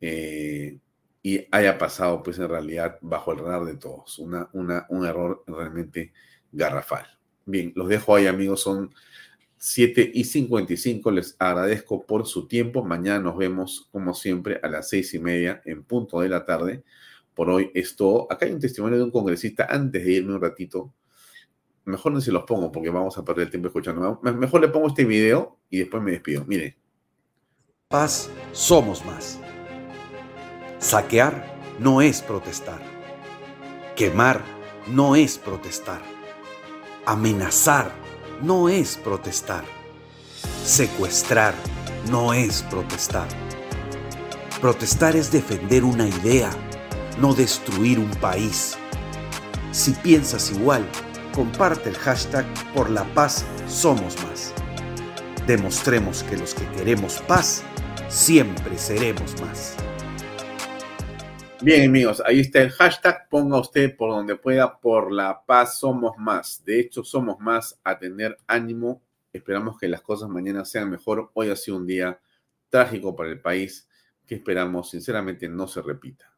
[0.00, 0.78] eh,
[1.22, 4.18] y haya pasado, pues en realidad, bajo el radar de todos.
[4.18, 6.12] Una, una, un error realmente
[6.50, 7.06] garrafal.
[7.46, 8.62] Bien, los dejo ahí, amigos.
[8.62, 8.92] Son
[9.56, 11.10] 7 y 55.
[11.12, 12.84] Les agradezco por su tiempo.
[12.84, 16.82] Mañana nos vemos, como siempre, a las seis y media en punto de la tarde.
[17.34, 18.26] Por hoy es todo.
[18.28, 19.66] Acá hay un testimonio de un congresista.
[19.70, 20.92] Antes de irme un ratito,
[21.84, 24.20] mejor no se los pongo porque vamos a perder el tiempo escuchando.
[24.22, 26.44] Mejor le pongo este video y después me despido.
[26.44, 26.76] Mire.
[27.88, 29.38] Paz, somos más.
[30.82, 32.80] Saquear no es protestar.
[33.94, 34.42] Quemar
[34.88, 36.02] no es protestar.
[37.06, 37.92] Amenazar
[38.42, 39.62] no es protestar.
[40.64, 41.54] Secuestrar
[42.10, 43.28] no es protestar.
[44.60, 46.50] Protestar es defender una idea,
[47.20, 48.76] no destruir un país.
[49.70, 50.84] Si piensas igual,
[51.32, 52.44] comparte el hashtag
[52.74, 54.52] por la paz somos más.
[55.46, 57.62] Demostremos que los que queremos paz,
[58.08, 59.76] siempre seremos más.
[61.64, 63.28] Bien, amigos, ahí está el hashtag.
[63.28, 66.64] Ponga usted por donde pueda, por la paz somos más.
[66.64, 69.00] De hecho, somos más a tener ánimo.
[69.32, 71.30] Esperamos que las cosas mañana sean mejor.
[71.34, 72.20] Hoy ha sido un día
[72.68, 73.88] trágico para el país
[74.26, 76.34] que esperamos, sinceramente, no se repita.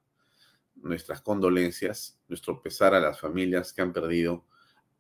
[0.75, 4.45] Nuestras condolencias, nuestro pesar a las familias que han perdido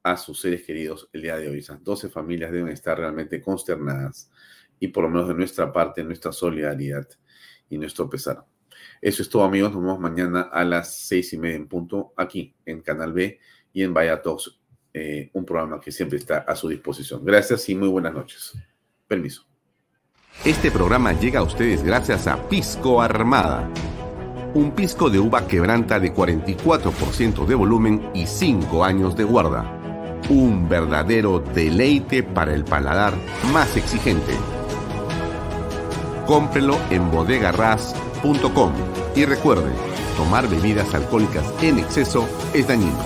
[0.02, 1.58] a sus seres queridos el día de hoy.
[1.58, 4.30] Esas 12 familias deben estar realmente consternadas
[4.80, 7.06] y por lo menos de nuestra parte, nuestra solidaridad
[7.68, 8.46] y nuestro pesar.
[9.00, 9.72] Eso es todo, amigos.
[9.72, 13.38] Nos vemos mañana a las seis y media en punto aquí en Canal B
[13.72, 14.58] y en Vaya Talks,
[14.92, 17.24] eh, un programa que siempre está a su disposición.
[17.24, 18.56] Gracias y muy buenas noches.
[19.06, 19.44] Permiso.
[20.44, 23.70] Este programa llega a ustedes gracias a Pisco Armada.
[24.54, 29.80] Un pisco de uva quebranta de 44% de volumen y 5 años de guarda.
[30.28, 33.14] Un verdadero deleite para el paladar
[33.52, 34.32] más exigente.
[36.26, 38.13] Cómprelo en bodegarras.com
[39.14, 39.70] y recuerde,
[40.16, 42.98] tomar bebidas alcohólicas en exceso es dañino.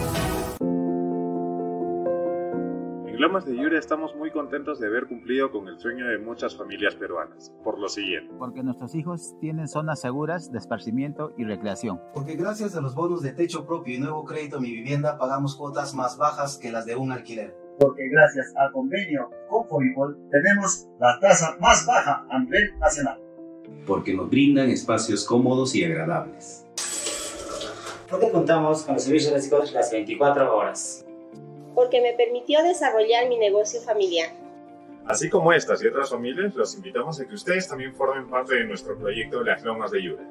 [3.08, 6.56] En Lomas de Yura estamos muy contentos de haber cumplido con el sueño de muchas
[6.56, 8.32] familias peruanas, por lo siguiente.
[8.38, 12.00] Porque nuestros hijos tienen zonas seguras de esparcimiento y recreación.
[12.14, 15.96] Porque gracias a los bonos de techo propio y nuevo crédito Mi Vivienda pagamos cuotas
[15.96, 21.16] más bajas que las de un alquiler porque gracias al convenio con Fovipol tenemos la
[21.20, 23.27] tasa más baja a nivel nacional.
[23.86, 26.66] Porque nos brindan espacios cómodos y agradables.
[28.10, 31.04] Porque contamos con los servicios básicos las 24 horas.
[31.74, 34.30] Porque me permitió desarrollar mi negocio familiar.
[35.06, 38.64] Así como estas y otras familias, los invitamos a que ustedes también formen parte de
[38.64, 40.22] nuestro proyecto Las Lomas de Yura.